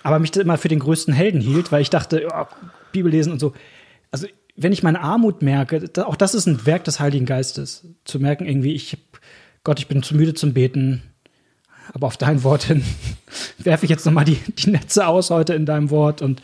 aber 0.02 0.18
mich 0.18 0.34
immer 0.36 0.58
für 0.58 0.68
den 0.68 0.80
größten 0.80 1.14
Helden 1.14 1.40
hielt, 1.40 1.70
weil 1.70 1.82
ich 1.82 1.90
dachte, 1.90 2.22
ja, 2.22 2.48
Bibellesen 2.90 3.32
und 3.32 3.38
so. 3.38 3.52
Also, 4.10 4.26
wenn 4.56 4.72
ich 4.72 4.82
meine 4.82 5.00
Armut 5.00 5.40
merke, 5.40 5.88
auch 6.04 6.16
das 6.16 6.34
ist 6.34 6.46
ein 6.46 6.66
Werk 6.66 6.82
des 6.82 6.98
Heiligen 6.98 7.26
Geistes, 7.26 7.86
zu 8.04 8.18
merken 8.18 8.44
irgendwie, 8.44 8.74
ich, 8.74 8.98
Gott, 9.62 9.78
ich 9.78 9.86
bin 9.86 10.02
zu 10.02 10.16
müde 10.16 10.34
zum 10.34 10.52
Beten, 10.52 11.11
aber 11.92 12.06
auf 12.06 12.16
dein 12.16 12.42
Wort 12.44 12.64
hin 12.64 12.84
werfe 13.58 13.86
ich 13.86 13.90
jetzt 13.90 14.06
nochmal 14.06 14.24
die, 14.24 14.36
die 14.36 14.70
Netze 14.70 15.06
aus 15.06 15.30
heute 15.30 15.54
in 15.54 15.66
deinem 15.66 15.90
Wort 15.90 16.22
und, 16.22 16.42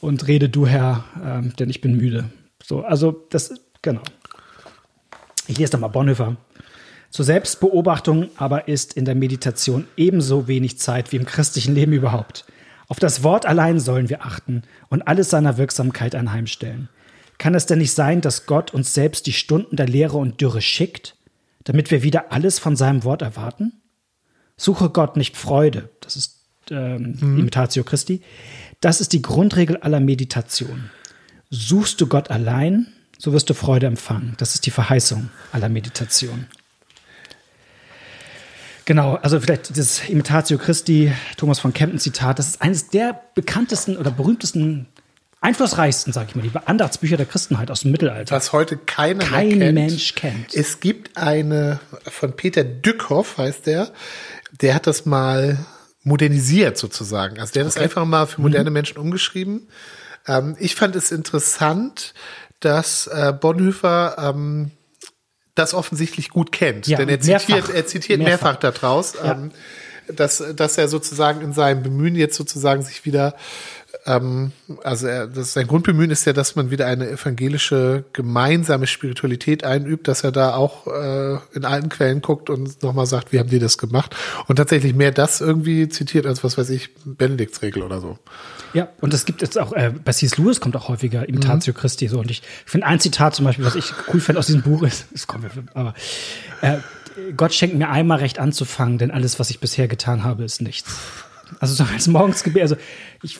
und 0.00 0.26
rede 0.28 0.48
du, 0.48 0.66
Herr, 0.66 1.04
ähm, 1.24 1.54
denn 1.56 1.70
ich 1.70 1.80
bin 1.80 1.96
müde. 1.96 2.24
So, 2.62 2.82
also 2.82 3.26
das, 3.30 3.54
genau. 3.82 4.02
Ich 5.46 5.58
lese 5.58 5.72
nochmal 5.72 5.90
Bonhoeffer. 5.90 6.36
Zur 7.10 7.24
Selbstbeobachtung 7.26 8.30
aber 8.36 8.68
ist 8.68 8.94
in 8.94 9.04
der 9.04 9.14
Meditation 9.14 9.86
ebenso 9.96 10.48
wenig 10.48 10.78
Zeit 10.78 11.12
wie 11.12 11.16
im 11.16 11.26
christlichen 11.26 11.74
Leben 11.74 11.92
überhaupt. 11.92 12.46
Auf 12.88 12.98
das 12.98 13.22
Wort 13.22 13.44
allein 13.44 13.80
sollen 13.80 14.08
wir 14.08 14.24
achten 14.24 14.62
und 14.88 15.02
alles 15.02 15.28
seiner 15.30 15.58
Wirksamkeit 15.58 16.14
anheimstellen. 16.14 16.88
Kann 17.38 17.54
es 17.54 17.66
denn 17.66 17.78
nicht 17.78 17.92
sein, 17.92 18.20
dass 18.20 18.46
Gott 18.46 18.72
uns 18.72 18.94
selbst 18.94 19.26
die 19.26 19.32
Stunden 19.32 19.76
der 19.76 19.88
Leere 19.88 20.16
und 20.16 20.40
Dürre 20.40 20.62
schickt, 20.62 21.16
damit 21.64 21.90
wir 21.90 22.02
wieder 22.02 22.32
alles 22.32 22.58
von 22.58 22.76
seinem 22.76 23.04
Wort 23.04 23.20
erwarten? 23.20 23.81
Suche 24.62 24.90
Gott 24.90 25.16
nicht 25.16 25.36
Freude, 25.36 25.90
das 26.00 26.14
ist 26.14 26.38
ähm, 26.70 27.18
Imitatio 27.20 27.82
Christi. 27.82 28.22
Das 28.80 29.00
ist 29.00 29.12
die 29.12 29.20
Grundregel 29.20 29.78
aller 29.78 29.98
Meditation. 29.98 30.90
Suchst 31.50 32.00
du 32.00 32.06
Gott 32.06 32.30
allein, 32.30 32.86
so 33.18 33.32
wirst 33.32 33.50
du 33.50 33.54
Freude 33.54 33.86
empfangen. 33.86 34.34
Das 34.38 34.54
ist 34.54 34.64
die 34.64 34.70
Verheißung 34.70 35.30
aller 35.50 35.68
Meditation. 35.68 36.46
Genau, 38.84 39.14
also 39.16 39.40
vielleicht 39.40 39.68
dieses 39.68 40.08
Imitatio 40.08 40.58
Christi, 40.58 41.12
Thomas 41.36 41.58
von 41.58 41.72
Kempten 41.72 41.98
Zitat, 41.98 42.38
das 42.38 42.46
ist 42.46 42.62
eines 42.62 42.88
der 42.88 43.20
bekanntesten 43.34 43.96
oder 43.96 44.12
berühmtesten, 44.12 44.86
einflussreichsten, 45.40 46.12
sage 46.12 46.28
ich 46.30 46.36
mal, 46.36 46.42
die 46.42 46.52
Andachtsbücher 46.66 47.16
der 47.16 47.26
Christenheit 47.26 47.70
aus 47.70 47.80
dem 47.80 47.90
Mittelalter. 47.90 48.34
Was 48.34 48.52
heute 48.52 48.76
keiner 48.76 49.24
Kein 49.24 49.58
kennt. 49.58 49.74
Mensch 49.74 50.14
kennt. 50.14 50.54
Es 50.54 50.78
gibt 50.78 51.16
eine 51.16 51.80
von 52.04 52.34
Peter 52.36 52.62
Dückhoff, 52.62 53.38
heißt 53.38 53.66
der, 53.66 53.90
der 54.60 54.74
hat 54.74 54.86
das 54.86 55.06
mal 55.06 55.58
modernisiert 56.04 56.76
sozusagen. 56.78 57.38
Also 57.38 57.52
der 57.52 57.62
hat 57.64 57.68
das 57.68 57.76
einfach 57.82 58.04
mal 58.04 58.26
für 58.26 58.40
moderne 58.40 58.70
Mhm. 58.70 58.74
Menschen 58.74 58.98
umgeschrieben. 58.98 59.68
Ähm, 60.26 60.56
ich 60.58 60.74
fand 60.74 60.96
es 60.96 61.10
interessant, 61.12 62.14
dass 62.60 63.06
äh, 63.06 63.32
Bonhoeffer 63.38 64.16
ähm, 64.18 64.70
das 65.54 65.74
offensichtlich 65.74 66.28
gut 66.30 66.50
kennt. 66.52 66.86
Ja, 66.86 66.96
Denn 66.98 67.08
er 67.08 67.16
und 67.18 67.26
mehrfach. 67.26 67.46
zitiert, 67.46 67.68
er 67.70 67.86
zitiert 67.86 68.18
mehrfach, 68.20 68.52
Mehrfach. 68.62 68.80
daraus, 68.80 69.14
Ja. 69.14 69.32
ähm, 69.32 69.50
dass, 70.08 70.42
dass 70.56 70.78
er 70.78 70.88
sozusagen 70.88 71.40
in 71.40 71.52
seinem 71.52 71.82
Bemühen 71.82 72.16
jetzt 72.16 72.36
sozusagen 72.36 72.82
sich 72.82 73.04
wieder 73.04 73.34
ähm, 74.06 74.52
also 74.82 75.06
er, 75.06 75.26
das, 75.26 75.52
sein 75.52 75.66
Grundbemühen 75.66 76.10
ist 76.10 76.24
ja, 76.24 76.32
dass 76.32 76.56
man 76.56 76.70
wieder 76.70 76.86
eine 76.86 77.08
evangelische 77.10 78.04
gemeinsame 78.12 78.86
Spiritualität 78.86 79.64
einübt, 79.64 80.08
dass 80.08 80.24
er 80.24 80.32
da 80.32 80.54
auch 80.54 80.86
äh, 80.86 81.38
in 81.54 81.64
alten 81.64 81.88
Quellen 81.88 82.22
guckt 82.22 82.50
und 82.50 82.82
nochmal 82.82 83.06
sagt, 83.06 83.32
wie 83.32 83.38
haben 83.38 83.48
die 83.48 83.58
das 83.58 83.78
gemacht? 83.78 84.16
Und 84.48 84.56
tatsächlich 84.56 84.94
mehr 84.94 85.12
das 85.12 85.40
irgendwie 85.40 85.88
zitiert 85.88 86.26
als 86.26 86.42
was 86.42 86.58
weiß 86.58 86.70
ich, 86.70 86.90
Benediktsregel 87.04 87.82
oder 87.82 88.00
so. 88.00 88.18
Ja, 88.74 88.88
und 89.00 89.12
es 89.12 89.24
gibt 89.24 89.42
jetzt 89.42 89.58
auch, 89.58 89.72
äh, 89.72 89.92
bei 90.04 90.12
C.S. 90.12 90.38
Lewis 90.38 90.60
kommt 90.60 90.76
auch 90.76 90.88
häufiger 90.88 91.28
Imitatio 91.28 91.74
Christi 91.74 92.08
so. 92.08 92.18
Und 92.18 92.30
ich 92.30 92.42
finde 92.64 92.86
ein 92.86 93.00
Zitat 93.00 93.34
zum 93.34 93.44
Beispiel, 93.44 93.64
was 93.64 93.74
ich 93.74 93.92
cool 94.12 94.20
finde 94.20 94.38
aus 94.38 94.46
diesem 94.46 94.62
Buch 94.62 94.82
ist, 94.82 95.06
das 95.12 95.26
kommt 95.26 95.44
mir, 95.44 95.64
aber 95.74 95.94
äh, 96.62 96.78
Gott 97.36 97.52
schenkt 97.52 97.76
mir 97.76 97.90
einmal 97.90 98.18
Recht 98.18 98.38
anzufangen, 98.38 98.96
denn 98.96 99.10
alles, 99.10 99.38
was 99.38 99.50
ich 99.50 99.60
bisher 99.60 99.86
getan 99.86 100.24
habe, 100.24 100.44
ist 100.44 100.62
nichts. 100.62 100.96
Also 101.60 101.74
so 101.74 101.84
als 101.84 102.06
Morgensgebet, 102.06 102.62
also 102.62 102.76
ich, 103.22 103.38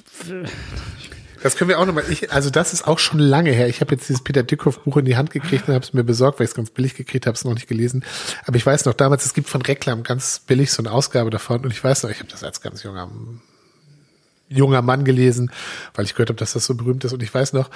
Das 1.42 1.56
können 1.56 1.68
wir 1.68 1.78
auch 1.80 1.86
nochmal. 1.86 2.04
Ich, 2.08 2.30
also 2.32 2.50
das 2.50 2.72
ist 2.72 2.86
auch 2.86 2.98
schon 3.00 3.18
lange 3.18 3.50
her. 3.50 3.68
Ich 3.68 3.80
habe 3.80 3.94
jetzt 3.94 4.08
dieses 4.08 4.22
Peter 4.22 4.42
Dickhoff 4.44 4.80
Buch 4.84 4.96
in 4.98 5.04
die 5.04 5.16
Hand 5.16 5.30
gekriegt 5.30 5.68
und 5.68 5.74
habe 5.74 5.84
es 5.84 5.92
mir 5.92 6.04
besorgt, 6.04 6.38
weil 6.38 6.44
ich 6.44 6.50
es 6.50 6.54
ganz 6.54 6.70
billig 6.70 6.94
gekriegt 6.94 7.26
habe, 7.26 7.34
es 7.34 7.44
noch 7.44 7.54
nicht 7.54 7.66
gelesen. 7.66 8.04
Aber 8.46 8.56
ich 8.56 8.64
weiß 8.64 8.84
noch 8.84 8.94
damals, 8.94 9.26
es 9.26 9.34
gibt 9.34 9.48
von 9.48 9.60
Reklam 9.62 10.04
ganz 10.04 10.40
billig 10.46 10.70
so 10.70 10.82
eine 10.82 10.92
Ausgabe 10.92 11.30
davon 11.30 11.64
und 11.64 11.72
ich 11.72 11.82
weiß 11.82 12.04
noch, 12.04 12.10
ich 12.10 12.20
habe 12.20 12.30
das 12.30 12.44
als 12.44 12.60
ganz 12.60 12.82
junger 12.84 13.10
junger 14.48 14.82
Mann 14.82 15.04
gelesen, 15.04 15.50
weil 15.94 16.04
ich 16.04 16.12
gehört 16.12 16.28
habe, 16.28 16.38
dass 16.38 16.52
das 16.52 16.66
so 16.66 16.74
berühmt 16.74 17.04
ist 17.04 17.12
und 17.12 17.22
ich 17.22 17.32
weiß 17.32 17.54
noch, 17.54 17.70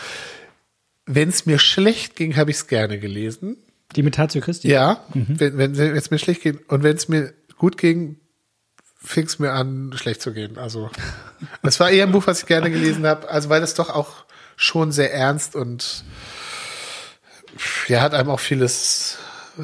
wenn 1.06 1.28
es 1.30 1.46
mir 1.46 1.58
schlecht 1.58 2.16
ging, 2.16 2.36
habe 2.36 2.50
ich 2.50 2.58
es 2.58 2.66
gerne 2.66 2.98
gelesen. 2.98 3.56
die 3.94 4.00
Imitatio 4.00 4.42
Christi. 4.42 4.68
Ja, 4.68 5.04
wenn 5.14 5.56
wenn 5.56 5.96
es 5.96 6.10
mir 6.10 6.18
schlecht 6.18 6.42
ging 6.42 6.60
und 6.68 6.82
wenn 6.82 6.96
es 6.96 7.08
mir 7.08 7.32
gut 7.56 7.78
ging, 7.78 8.16
fing 9.06 9.26
es 9.26 9.38
mir 9.38 9.52
an, 9.52 9.92
schlecht 9.96 10.20
zu 10.22 10.32
gehen. 10.32 10.58
Also 10.58 10.90
das 11.62 11.80
war 11.80 11.90
eher 11.90 12.06
ein 12.06 12.12
Buch, 12.12 12.26
was 12.26 12.40
ich 12.40 12.46
gerne 12.46 12.70
gelesen 12.70 13.06
habe, 13.06 13.28
also 13.28 13.48
weil 13.48 13.62
es 13.62 13.74
doch 13.74 13.90
auch 13.90 14.24
schon 14.56 14.92
sehr 14.92 15.12
ernst 15.12 15.54
und 15.54 16.04
ja, 17.88 18.00
hat 18.00 18.14
einem 18.14 18.30
auch 18.30 18.40
vieles, 18.40 19.18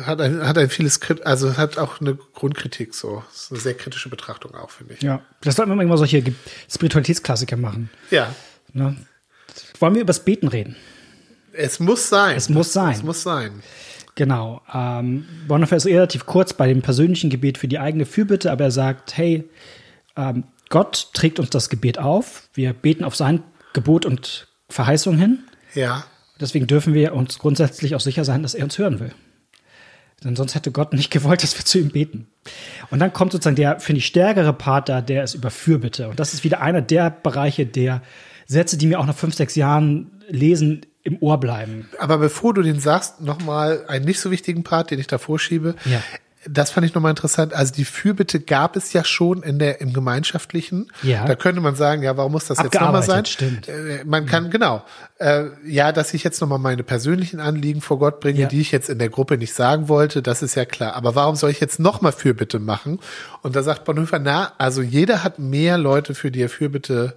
hat 0.05 0.21
ein, 0.21 0.47
hat 0.47 0.57
ein 0.57 0.71
vieles, 0.71 1.01
also 1.25 1.57
hat 1.57 1.77
auch 1.79 2.01
eine 2.01 2.15
Grundkritik 2.15 2.95
so. 2.95 3.23
Das 3.33 3.43
ist 3.43 3.53
eine 3.53 3.61
sehr 3.61 3.75
kritische 3.75 4.09
Betrachtung 4.09 4.55
auch, 4.55 4.71
finde 4.71 4.95
ich. 4.95 5.03
Ja, 5.03 5.23
das 5.43 5.57
sollten 5.57 5.71
wir 5.71 5.77
mal 5.77 5.83
irgendwann 5.83 5.99
solche 5.99 6.23
Spiritualitätsklassiker 6.71 7.57
machen. 7.57 7.91
Ja, 8.11 8.35
Ne? 8.73 8.97
Wollen 9.79 9.95
wir 9.95 10.03
übers 10.03 10.25
Beten 10.25 10.49
reden? 10.49 10.77
es 11.53 11.81
muss 11.81 12.09
sein. 12.09 12.37
Es 12.37 12.49
muss 12.49 12.73
sein. 12.73 12.95
Es 12.95 13.03
muss 13.03 13.23
sein. 13.23 13.63
Genau. 14.15 14.61
Ähm, 14.73 15.27
Bonhoeffer 15.49 15.77
ist 15.77 15.87
relativ 15.87 16.27
kurz 16.27 16.53
bei 16.53 16.67
dem 16.67 16.83
persönlichen 16.83 17.31
Gebet 17.31 17.59
für 17.59 17.69
die 17.69 17.79
eigene 17.79 18.05
Fürbitte, 18.05 18.53
aber 18.53 18.65
er 18.65 18.71
sagt, 18.71 19.17
hey, 19.17 19.49
ähm, 20.17 20.45
Gott 20.69 21.11
trägt 21.15 21.39
uns 21.39 21.51
das 21.51 21.69
Gebet 21.69 21.99
auf. 21.99 22.49
Wir 22.55 22.73
beten 22.73 23.05
auf 23.05 23.17
sein 23.17 23.43
Gebot 23.73 24.07
und 24.07 24.49
Verheißung 24.69 25.19
hin. 25.19 25.41
Ja. 25.75 26.05
Deswegen 26.41 26.67
dürfen 26.67 26.95
wir 26.95 27.15
uns 27.15 27.39
grundsätzlich 27.39 27.95
auch 27.95 28.01
sicher 28.01 28.25
sein, 28.25 28.43
dass 28.43 28.55
er 28.55 28.65
uns 28.65 28.79
hören 28.79 29.01
will. 29.01 29.13
Denn 30.25 30.37
sonst 30.37 30.55
hätte 30.55 30.73
Gott 30.73 30.93
nicht 30.93 31.11
gewollt, 31.11 31.43
dass 31.43 31.57
wir 31.57 31.65
zu 31.65 31.79
ihm 31.79 31.91
beten. 31.91 32.29
Und 32.91 32.99
dann 32.99 33.13
kommt 33.13 33.33
sozusagen 33.33 33.57
der, 33.57 33.81
finde 33.81 33.99
ich, 33.99 34.07
stärkere 34.07 34.53
Part 34.53 34.89
da, 34.89 35.01
der 35.01 35.25
ist 35.25 35.35
über 35.35 35.51
Fürbitte. 35.51 36.09
Und 36.09 36.21
das 36.21 36.35
ist 36.35 36.45
wieder 36.45 36.61
einer 36.61 36.83
der 36.83 37.11
Bereiche 37.11 37.67
der 37.67 38.03
Sätze, 38.47 38.77
die 38.77 38.87
mir 38.87 39.01
auch 39.01 39.07
nach 39.07 39.17
fünf, 39.17 39.35
sechs 39.35 39.55
Jahren 39.55 40.23
lesen, 40.29 40.87
im 41.03 41.19
Ohr 41.21 41.39
bleiben. 41.41 41.89
Aber 41.99 42.19
bevor 42.19 42.55
du 42.55 42.63
den 42.63 42.79
sagst, 42.81 43.21
nochmal 43.21 43.85
einen 43.89 44.05
nicht 44.05 44.21
so 44.21 44.31
wichtigen 44.31 44.63
Part, 44.63 44.91
den 44.91 44.99
ich 44.99 45.07
davor 45.09 45.39
schiebe. 45.39 45.75
Ja. 45.85 46.03
Das 46.45 46.73
fand 46.73 46.85
ich 46.85 46.93
nochmal 46.93 47.11
interessant. 47.11 47.53
Also 47.55 47.73
die 47.73 47.85
Fürbitte 47.85 48.41
gab 48.41 48.75
es 48.75 48.93
ja 48.93 49.05
schon 49.05 49.45
in 49.45 49.61
der, 49.61 49.81
im 49.81 49.93
Gemeinschaftlichen. 49.93 50.91
Ja. 51.05 51.25
Da 51.25 51.37
könnte 51.37 51.61
man 51.61 51.77
sagen, 51.77 52.03
ja, 52.03 52.17
warum 52.17 52.33
muss 52.33 52.47
das 52.47 52.59
jetzt 52.61 52.75
nochmal 52.75 53.05
sein? 53.05 53.25
Stimmt. 53.27 53.69
Äh, 53.69 54.03
Man 54.05 54.27
kann, 54.27 54.51
genau. 54.51 54.85
Äh, 55.19 55.45
ja, 55.65 55.93
dass 55.93 56.13
ich 56.15 56.25
jetzt 56.25 56.41
nochmal 56.41 56.59
meine 56.59 56.83
persönlichen 56.83 57.39
Anliegen 57.39 57.81
vor 57.81 58.01
Gott 58.01 58.19
bringe, 58.19 58.41
Ja. 58.41 58.49
die 58.49 58.61
ich 58.61 58.73
jetzt 58.73 58.91
in 58.91 58.99
der 58.99 59.09
Gruppe 59.09 59.39
nicht 59.39 59.55
sagen 59.55 59.89
wollte, 59.89 60.21
das 60.21 60.43
ist 60.43 60.57
ja 60.57 60.65
klar. 60.65 60.95
Aber 60.97 61.15
warum 61.15 61.37
soll 61.37 61.51
ich 61.51 61.61
jetzt 61.61 61.79
nochmal 61.79 62.11
Fürbitte 62.11 62.59
machen? 62.59 62.99
Und 63.43 63.55
da 63.55 63.63
sagt 63.63 63.85
Bonhoeffer, 63.85 64.19
na, 64.19 64.53
also 64.59 64.83
jeder 64.83 65.23
hat 65.23 65.39
mehr 65.39 65.79
Leute, 65.79 66.17
für 66.17 66.33
die 66.33 66.43
er 66.43 66.49
Fürbitte 66.49 67.15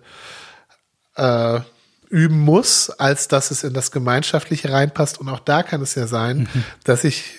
äh, 1.15 1.61
üben 2.09 2.39
muss, 2.39 2.89
als 2.89 3.27
dass 3.27 3.51
es 3.51 3.63
in 3.63 3.73
das 3.73 3.91
Gemeinschaftliche 3.91 4.71
reinpasst. 4.71 5.19
Und 5.19 5.29
auch 5.29 5.39
da 5.39 5.63
kann 5.63 5.81
es 5.81 5.95
ja 5.95 6.07
sein, 6.07 6.47
dass 6.83 7.03
ich 7.03 7.33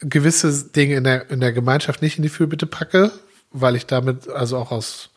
gewisse 0.00 0.64
Dinge 0.64 0.96
in 0.96 1.04
der, 1.04 1.30
in 1.30 1.40
der 1.40 1.52
Gemeinschaft 1.52 2.02
nicht 2.02 2.16
in 2.16 2.22
die 2.22 2.28
Fürbitte 2.28 2.66
packe, 2.66 3.10
weil 3.52 3.76
ich 3.76 3.86
damit, 3.86 4.28
also 4.28 4.56
auch 4.58 4.70
aus 4.70 5.10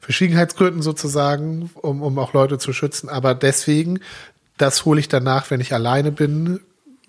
Verschwiegenheitsgründen 0.00 0.82
sozusagen, 0.82 1.70
um, 1.74 2.02
um 2.02 2.18
auch 2.18 2.32
Leute 2.32 2.58
zu 2.58 2.72
schützen. 2.72 3.08
Aber 3.08 3.34
deswegen, 3.34 4.00
das 4.56 4.84
hole 4.84 5.00
ich 5.00 5.08
danach, 5.08 5.50
wenn 5.50 5.60
ich 5.60 5.74
alleine 5.74 6.10
bin, 6.10 6.60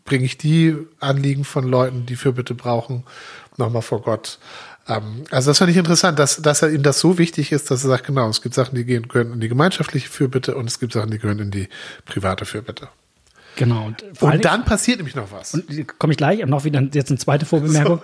bringe 0.06 0.26
ich 0.26 0.38
die 0.38 0.76
Anliegen 1.00 1.46
von 1.46 1.64
Leuten, 1.64 2.06
die 2.06 2.16
Fürbitte 2.16 2.54
brauchen, 2.54 3.04
nochmal 3.58 3.82
vor 3.82 4.02
Gott. 4.02 4.40
Ähm, 4.88 5.24
also 5.32 5.52
das 5.52 5.60
fand 5.60 5.72
ich 5.72 5.78
interessant, 5.78 6.20
dass, 6.20 6.42
dass 6.42 6.62
er 6.62 6.72
ihm 6.72 6.84
das 6.84 7.00
so 7.00 7.18
wichtig 7.18 7.52
ist, 7.52 7.72
dass 7.72 7.84
er 7.84 7.90
sagt, 7.90 8.06
genau, 8.08 8.30
es 8.30 8.42
gibt 8.42 8.54
Sachen, 8.56 8.76
die 8.76 8.84
gehen, 8.86 9.08
gehören 9.08 9.34
in 9.34 9.40
die 9.40 9.48
gemeinschaftliche 9.48 10.10
Fürbitte 10.10 10.56
und 10.56 10.68
es 10.68 10.80
gibt 10.80 10.94
Sachen, 10.94 11.12
die 11.12 11.20
gehören 11.20 11.40
in 11.40 11.52
die 11.52 11.70
private 12.06 12.46
Fürbitte. 12.46 12.90
Genau. 13.56 13.86
Und, 13.86 14.04
Und 14.22 14.44
dann 14.46 14.66
passiert 14.66 14.98
nämlich 14.98 15.16
noch 15.16 15.32
was. 15.32 15.52
Dingen- 15.52 15.86
komme 16.00 16.14
ich 16.14 16.18
gleich, 16.18 16.44
noch 16.46 16.64
wieder 16.66 16.82
jetzt 16.94 17.10
eine 17.12 17.20
zweite 17.20 17.46
Vorbemerkung. 17.46 18.02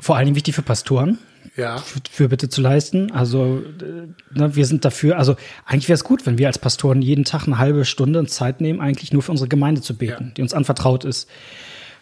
Vor 0.00 0.16
allen 0.16 0.24
Dingen 0.24 0.36
wichtig 0.36 0.54
für 0.54 0.62
Pastoren, 0.62 1.18
ja. 1.56 1.76
für, 1.76 2.00
für 2.10 2.28
bitte 2.30 2.48
zu 2.48 2.62
leisten. 2.62 3.12
Also 3.12 3.62
äh, 3.82 4.08
ne, 4.38 4.56
wir 4.56 4.64
sind 4.64 4.84
dafür, 4.86 5.18
also 5.18 5.36
eigentlich 5.66 5.88
wäre 5.88 5.96
es 5.96 6.04
gut, 6.04 6.24
wenn 6.24 6.38
wir 6.38 6.46
als 6.46 6.58
Pastoren 6.58 7.02
jeden 7.02 7.24
Tag 7.26 7.46
eine 7.46 7.58
halbe 7.58 7.84
Stunde 7.84 8.24
Zeit 8.26 8.62
nehmen, 8.62 8.80
eigentlich 8.80 9.12
nur 9.12 9.22
für 9.22 9.30
unsere 9.30 9.48
Gemeinde 9.48 9.82
zu 9.82 9.94
beten, 9.96 10.24
Ja. 10.28 10.30
die 10.38 10.42
uns 10.42 10.54
anvertraut 10.54 11.04
ist. 11.04 11.28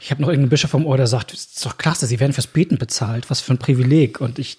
Ich 0.00 0.11
habe 0.11 0.22
noch 0.22 0.28
irgendeinen 0.28 0.50
Bischof 0.50 0.70
vom 0.70 0.87
Ohr, 0.87 0.96
der 0.96 1.06
sagt, 1.06 1.32
ist 1.32 1.64
doch 1.64 1.78
klasse, 1.78 2.06
sie 2.06 2.20
werden 2.20 2.32
fürs 2.32 2.46
Beten 2.46 2.78
bezahlt, 2.78 3.30
was 3.30 3.40
für 3.40 3.54
ein 3.54 3.58
Privileg. 3.58 4.20
Und 4.20 4.38
ich 4.38 4.58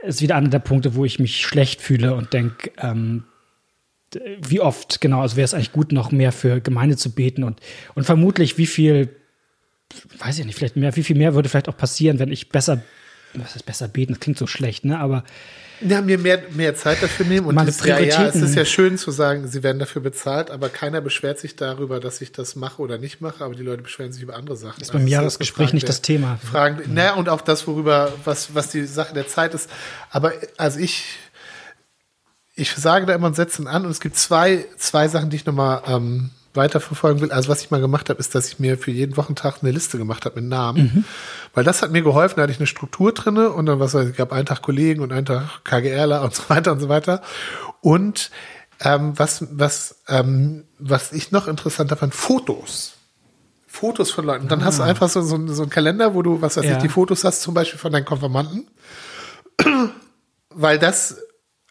ist 0.00 0.22
wieder 0.22 0.36
einer 0.36 0.48
der 0.48 0.58
Punkte, 0.58 0.94
wo 0.94 1.04
ich 1.04 1.18
mich 1.18 1.44
schlecht 1.44 1.80
fühle 1.80 2.14
und 2.14 2.32
denke, 2.32 2.70
ähm, 2.78 3.24
wie 4.40 4.60
oft, 4.60 5.00
genau, 5.00 5.20
also 5.20 5.36
wäre 5.36 5.44
es 5.44 5.54
eigentlich 5.54 5.72
gut, 5.72 5.92
noch 5.92 6.12
mehr 6.12 6.32
für 6.32 6.60
Gemeinde 6.60 6.96
zu 6.96 7.10
beten 7.12 7.44
und, 7.44 7.60
und 7.94 8.04
vermutlich, 8.04 8.56
wie 8.56 8.66
viel, 8.66 9.14
weiß 10.18 10.38
ich 10.38 10.46
nicht, 10.46 10.56
vielleicht 10.56 10.76
mehr, 10.76 10.96
wie 10.96 11.02
viel 11.02 11.16
mehr 11.16 11.34
würde 11.34 11.48
vielleicht 11.48 11.68
auch 11.68 11.76
passieren, 11.76 12.18
wenn 12.18 12.32
ich 12.32 12.48
besser, 12.48 12.82
was 13.34 13.56
ist 13.56 13.66
besser 13.66 13.88
beten, 13.88 14.14
das 14.14 14.20
klingt 14.20 14.38
so 14.38 14.46
schlecht, 14.46 14.84
ne, 14.84 14.98
aber 14.98 15.24
Ja, 15.80 16.00
mir 16.00 16.18
mehr, 16.18 16.42
mehr 16.50 16.74
Zeit 16.74 17.02
dafür 17.02 17.26
nehmen 17.26 17.46
und 17.46 17.54
Meine 17.54 17.72
ja, 17.84 17.98
ja, 17.98 18.26
es 18.26 18.36
ist 18.36 18.54
ja 18.54 18.64
schön 18.64 18.98
zu 18.98 19.10
sagen, 19.10 19.46
sie 19.46 19.62
werden 19.62 19.78
dafür 19.78 20.02
bezahlt, 20.02 20.50
aber 20.50 20.68
keiner 20.68 21.00
beschwert 21.00 21.38
sich 21.38 21.56
darüber, 21.56 22.00
dass 22.00 22.20
ich 22.20 22.32
das 22.32 22.56
mache 22.56 22.82
oder 22.82 22.98
nicht 22.98 23.20
mache, 23.20 23.44
aber 23.44 23.54
die 23.54 23.62
Leute 23.62 23.82
beschweren 23.82 24.12
sich 24.12 24.22
über 24.22 24.36
andere 24.36 24.56
Sachen. 24.56 24.80
Ist 24.80 24.92
beim 24.92 25.06
Jahresgespräch 25.06 25.72
nicht 25.72 25.88
das 25.88 26.02
Thema. 26.02 26.38
Fragen, 26.38 26.82
naja, 26.92 27.14
und 27.14 27.28
auch 27.28 27.40
das, 27.40 27.66
worüber, 27.66 28.12
was, 28.24 28.54
was 28.54 28.70
die 28.70 28.84
Sache 28.86 29.14
der 29.14 29.28
Zeit 29.28 29.54
ist. 29.54 29.70
Aber 30.10 30.32
also 30.56 30.80
ich, 30.80 31.04
ich 32.54 32.74
sage 32.74 33.06
da 33.06 33.14
immer 33.14 33.28
und 33.28 33.36
setze 33.36 33.66
an 33.66 33.84
und 33.84 33.90
es 33.90 34.00
gibt 34.00 34.16
zwei, 34.16 34.66
zwei 34.78 35.08
Sachen, 35.08 35.30
die 35.30 35.36
ich 35.36 35.46
nochmal 35.46 35.82
ähm, 35.86 36.30
weiterverfolgen 36.54 37.20
will. 37.22 37.30
Also 37.32 37.48
was 37.48 37.60
ich 37.62 37.70
mal 37.70 37.80
gemacht 37.80 38.08
habe, 38.10 38.18
ist, 38.20 38.34
dass 38.34 38.48
ich 38.48 38.58
mir 38.58 38.78
für 38.78 38.90
jeden 38.90 39.16
Wochentag 39.16 39.58
eine 39.62 39.70
Liste 39.70 39.98
gemacht 39.98 40.24
habe 40.24 40.40
mit 40.40 40.48
Namen. 40.50 41.04
Weil 41.54 41.64
das 41.64 41.82
hat 41.82 41.90
mir 41.92 42.02
geholfen, 42.02 42.36
da 42.36 42.42
hatte 42.42 42.52
ich 42.52 42.58
eine 42.58 42.66
Struktur 42.66 43.12
drinne 43.12 43.50
und 43.50 43.66
dann 43.66 43.80
was 43.80 43.94
weiß 43.94 44.08
ich, 44.08 44.16
gab 44.16 44.32
einen 44.32 44.46
Tag 44.46 44.62
Kollegen 44.62 45.02
und 45.02 45.12
einen 45.12 45.26
Tag 45.26 45.64
KGRler 45.64 46.22
und 46.22 46.34
so 46.36 46.42
weiter 46.48 46.72
und 46.72 46.80
so 46.80 46.88
weiter. 46.88 47.22
Und 47.80 48.30
ähm, 48.80 49.12
was, 49.18 49.46
was, 49.50 50.02
ähm, 50.08 50.64
was 50.78 51.12
ich 51.12 51.32
noch 51.32 51.48
interessanter 51.48 51.96
fand, 51.96 52.14
Fotos. 52.14 52.94
Fotos 53.66 54.10
von 54.10 54.24
Leuten. 54.24 54.48
Dann 54.48 54.64
hast 54.64 54.78
du 54.78 54.82
einfach 54.82 55.08
so, 55.08 55.20
so, 55.22 55.46
so 55.48 55.62
einen 55.62 55.70
Kalender, 55.70 56.14
wo 56.14 56.22
du, 56.22 56.40
was 56.40 56.56
weiß 56.56 56.64
Ja. 56.64 56.72
ich, 56.72 56.78
die 56.78 56.88
Fotos 56.88 57.22
hast, 57.24 57.42
zum 57.42 57.54
Beispiel 57.54 57.78
von 57.78 57.92
deinen 57.92 58.04
Konfirmanden. 58.04 58.66
Weil 60.50 60.78
das 60.78 61.18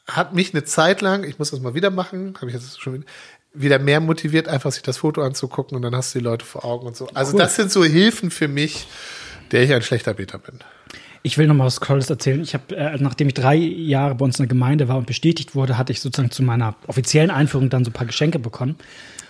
hat 0.08 0.34
mich 0.34 0.54
eine 0.54 0.64
Zeit 0.64 1.02
lang, 1.02 1.24
ich 1.26 1.38
muss 1.40 1.52
das 1.52 1.60
mal 1.60 1.74
wieder 1.74 1.90
machen, 1.90 2.36
habe 2.38 2.48
ich 2.48 2.54
jetzt 2.54 2.82
schon 2.82 2.94
wieder, 2.94 3.06
wieder 3.54 3.80
mehr 3.80 4.00
motiviert, 4.00 4.48
einfach 4.48 4.72
sich 4.72 4.84
das 4.84 4.98
Foto 4.98 5.22
anzugucken 5.22 5.76
und 5.76 5.82
dann 5.82 5.96
hast 5.96 6.14
du 6.14 6.20
die 6.20 6.26
Leute 6.26 6.46
vor 6.46 6.64
Augen 6.66 6.88
und 6.88 6.96
so. 6.96 7.08
Also 7.14 7.34
Cool. 7.34 7.40
das 7.40 7.56
sind 7.56 7.72
so 7.72 7.84
Hilfen 7.84 8.30
für 8.32 8.48
mich, 8.48 8.88
der 9.52 9.64
ich 9.64 9.74
ein 9.74 9.82
schlechter 9.82 10.14
Beter 10.14 10.38
bin. 10.38 10.60
Ich 11.24 11.38
will 11.38 11.48
noch 11.48 11.56
mal 11.56 11.66
was 11.66 11.80
Tolles 11.80 12.10
erzählen. 12.10 12.42
Ich 12.42 12.54
habe, 12.54 12.76
äh, 12.76 12.98
nachdem 13.00 13.28
ich 13.28 13.34
drei 13.34 13.56
Jahre 13.56 14.16
bei 14.16 14.24
uns 14.26 14.38
in 14.40 14.44
der 14.44 14.50
Gemeinde 14.50 14.88
war 14.88 14.98
und 14.98 15.08
bestätigt 15.08 15.56
wurde, 15.56 15.78
hatte 15.78 15.92
ich 15.92 16.00
sozusagen 16.00 16.32
zu 16.32 16.44
meiner 16.44 16.76
offiziellen 16.86 17.32
Einführung 17.32 17.70
dann 17.70 17.84
so 17.84 17.90
ein 17.90 17.94
paar 17.94 18.06
Geschenke 18.08 18.40
bekommen. 18.40 18.76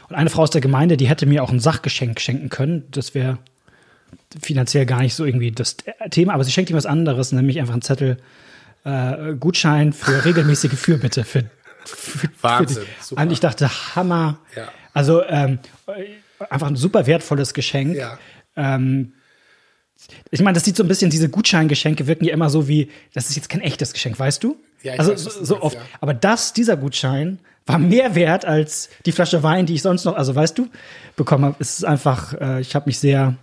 Und 0.09 0.15
eine 0.15 0.29
Frau 0.29 0.43
aus 0.43 0.51
der 0.51 0.61
Gemeinde, 0.61 0.97
die 0.97 1.07
hätte 1.07 1.25
mir 1.25 1.43
auch 1.43 1.51
ein 1.51 1.59
Sachgeschenk 1.59 2.19
schenken 2.19 2.49
können. 2.49 2.83
Das 2.91 3.15
wäre 3.15 3.39
finanziell 4.41 4.85
gar 4.85 5.01
nicht 5.01 5.15
so 5.15 5.25
irgendwie 5.25 5.51
das 5.51 5.77
Thema, 6.11 6.33
aber 6.33 6.43
sie 6.43 6.51
schenkt 6.51 6.69
ihm 6.69 6.75
was 6.77 6.85
anderes, 6.85 7.31
nämlich 7.31 7.59
einfach 7.59 7.73
einen 7.73 7.81
Zettel 7.81 8.17
äh, 8.83 9.33
Gutschein 9.39 9.91
für 9.93 10.23
regelmäßige 10.23 10.73
Fürbitte. 10.73 11.23
Für, 11.23 11.45
für, 11.87 12.29
Wahnsinn, 12.41 12.83
Für 12.83 13.03
super. 13.03 13.21
und 13.21 13.31
ich 13.31 13.39
dachte, 13.39 13.69
Hammer. 13.95 14.39
Ja. 14.55 14.67
Also 14.93 15.23
ähm, 15.23 15.59
einfach 16.49 16.67
ein 16.67 16.75
super 16.75 17.05
wertvolles 17.07 17.53
Geschenk. 17.53 17.95
Ja. 17.95 18.17
Ähm, 18.55 19.13
ich 20.29 20.41
meine, 20.41 20.55
das 20.55 20.65
sieht 20.65 20.75
so 20.75 20.83
ein 20.83 20.87
bisschen, 20.87 21.09
diese 21.09 21.29
Gutscheingeschenke 21.29 22.07
wirken 22.07 22.25
ja 22.25 22.33
immer 22.33 22.49
so 22.49 22.67
wie, 22.67 22.91
das 23.13 23.29
ist 23.29 23.35
jetzt 23.35 23.49
kein 23.49 23.61
echtes 23.61 23.93
Geschenk, 23.93 24.19
weißt 24.19 24.43
du? 24.43 24.57
Ja, 24.83 24.93
ich 24.93 24.99
also 24.99 25.11
weiß, 25.13 25.23
so, 25.23 25.45
so 25.45 25.61
oft. 25.61 25.75
ja. 25.75 25.81
Aber 26.01 26.13
das, 26.13 26.53
dieser 26.53 26.77
Gutschein, 26.77 27.39
war 27.67 27.79
mehr 27.79 28.15
wert 28.15 28.45
als 28.45 28.89
die 29.05 29.11
Flasche 29.11 29.43
Wein, 29.43 29.65
die 29.65 29.75
ich 29.75 29.81
sonst 29.81 30.05
noch, 30.05 30.15
also 30.15 30.33
weißt 30.33 30.57
du, 30.57 30.69
bekommen 31.15 31.45
habe. 31.45 31.55
Es 31.59 31.79
ist 31.79 31.85
einfach, 31.85 32.33
äh, 32.39 32.61
ich 32.61 32.73
habe 32.75 32.87
mich 32.87 32.97
sehr, 32.97 33.35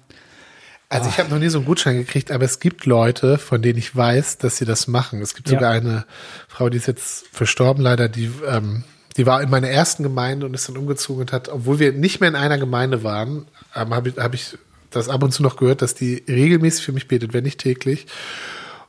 Also 0.95 1.09
ich 1.09 1.19
habe 1.19 1.31
noch 1.31 1.39
nie 1.39 1.49
so 1.49 1.59
einen 1.59 1.67
Gutschein 1.67 1.97
gekriegt, 1.97 2.31
aber 2.31 2.45
es 2.45 2.61
gibt 2.61 2.87
Leute, 2.87 3.39
von 3.39 3.61
denen 3.63 3.79
ich 3.79 3.95
weiß, 3.95 4.39
dass 4.39 4.57
sie 4.59 4.65
das 4.65 4.87
machen. 4.87 5.21
Es 5.21 5.35
gibt 5.35 5.49
Ja. 5.51 5.57
sogar 5.57 5.71
eine 5.73 6.05
Frau, 6.49 6.69
die 6.69 6.77
ist 6.79 6.87
jetzt 6.87 7.27
verstorben 7.33 7.83
leider, 7.83 8.09
die, 8.09 8.31
ähm, 8.49 8.85
die 9.17 9.27
war 9.27 9.43
in 9.43 9.51
meiner 9.51 9.69
ersten 9.69 10.03
Gemeinde 10.03 10.47
und 10.47 10.55
ist 10.55 10.69
dann 10.69 10.77
umgezogen 10.77 11.23
und 11.23 11.33
hat, 11.33 11.49
obwohl 11.49 11.79
wir 11.79 11.93
nicht 11.93 12.21
mehr 12.21 12.29
in 12.29 12.37
einer 12.37 12.59
Gemeinde 12.59 13.03
waren, 13.05 13.47
ähm, 13.75 13.95
habe 13.95 14.09
ich, 14.11 14.17
hab 14.17 14.35
ich 14.35 14.57
das 14.91 15.09
ab 15.09 15.23
und 15.23 15.33
zu 15.33 15.43
noch 15.43 15.57
gehört, 15.57 15.83
dass 15.83 15.95
die 15.95 16.23
regelmäßig 16.29 16.85
für 16.85 16.93
mich 16.93 17.09
betet, 17.09 17.33
wenn 17.33 17.45
nicht 17.45 17.59
täglich. 17.61 18.07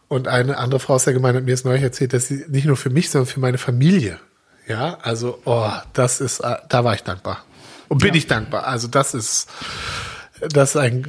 Und 0.08 0.28
eine 0.28 0.58
andere 0.60 0.80
Frau 0.80 0.94
aus 0.94 1.04
der 1.06 1.14
Gemeinde 1.14 1.40
hat 1.40 1.46
mir 1.46 1.52
jetzt 1.52 1.66
neulich 1.66 1.82
erzählt, 1.82 2.14
dass 2.14 2.28
sie 2.28 2.46
nicht 2.48 2.66
nur 2.66 2.78
für 2.78 2.92
mich, 2.92 3.10
sondern 3.10 3.28
für 3.28 3.40
meine 3.40 3.58
Familie. 3.58 4.20
Ja, 4.68 4.98
also, 5.02 5.40
oh, 5.46 5.70
das 5.94 6.22
ist, 6.22 6.40
äh, 6.42 6.56
da 6.70 6.84
war 6.84 6.94
ich 6.94 7.02
dankbar. 7.02 7.44
Und 7.88 8.00
bin 8.00 8.10
Ja. 8.10 8.16
ich 8.16 8.28
dankbar. 8.28 8.68
Also, 8.68 8.88
das 8.88 9.14
ist, 9.16 9.48
das 10.42 10.72
ist 10.72 10.78
ein, 10.78 11.08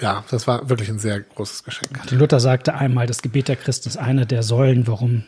ja, 0.00 0.24
das 0.30 0.46
war 0.46 0.68
wirklich 0.68 0.88
ein 0.88 0.98
sehr 0.98 1.20
großes 1.20 1.64
Geschenk. 1.64 2.06
Die 2.08 2.14
Luther 2.16 2.40
sagte 2.40 2.74
einmal, 2.74 3.06
das 3.06 3.22
Gebet 3.22 3.48
der 3.48 3.56
Christen 3.56 3.88
ist 3.88 3.96
eine 3.96 4.26
der 4.26 4.42
Säulen, 4.42 4.86
warum 4.86 5.24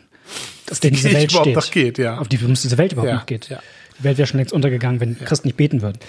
das 0.65 0.79
denn 0.79 0.93
diese 0.93 1.13
Welt 1.13 1.31
überhaupt 1.31 1.47
steht. 1.47 1.55
noch 1.55 1.71
geht, 1.71 1.97
ja. 1.97 2.17
Auf 2.17 2.27
die 2.27 2.37
es 2.37 2.61
diese 2.61 2.77
Welt 2.77 2.93
überhaupt 2.93 3.09
Ja, 3.09 3.15
noch 3.17 3.25
geht. 3.25 3.49
ja. 3.49 3.59
Die 3.99 4.03
Welt 4.03 4.17
wäre 4.17 4.27
schon 4.27 4.39
längst 4.39 4.53
untergegangen, 4.53 4.99
wenn 4.99 5.19
Christen 5.19 5.47
nicht 5.47 5.57
beten 5.57 5.81
würden. 5.81 5.99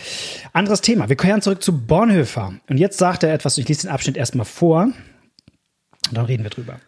Anderes 0.52 0.80
Thema. 0.80 1.08
Wir 1.08 1.16
kehren 1.16 1.42
zurück 1.42 1.62
zu 1.62 1.86
Bonhoeffer. 1.86 2.54
Und 2.68 2.78
jetzt 2.78 2.96
sagt 2.96 3.22
er 3.22 3.34
etwas, 3.34 3.58
ich 3.58 3.68
lese 3.68 3.82
den 3.82 3.90
Abschnitt 3.90 4.16
erstmal 4.16 4.46
vor. 4.46 4.84
Und 4.84 4.94
dann 6.16 6.24
reden 6.24 6.44
wir 6.44 6.50
drüber. 6.50 6.80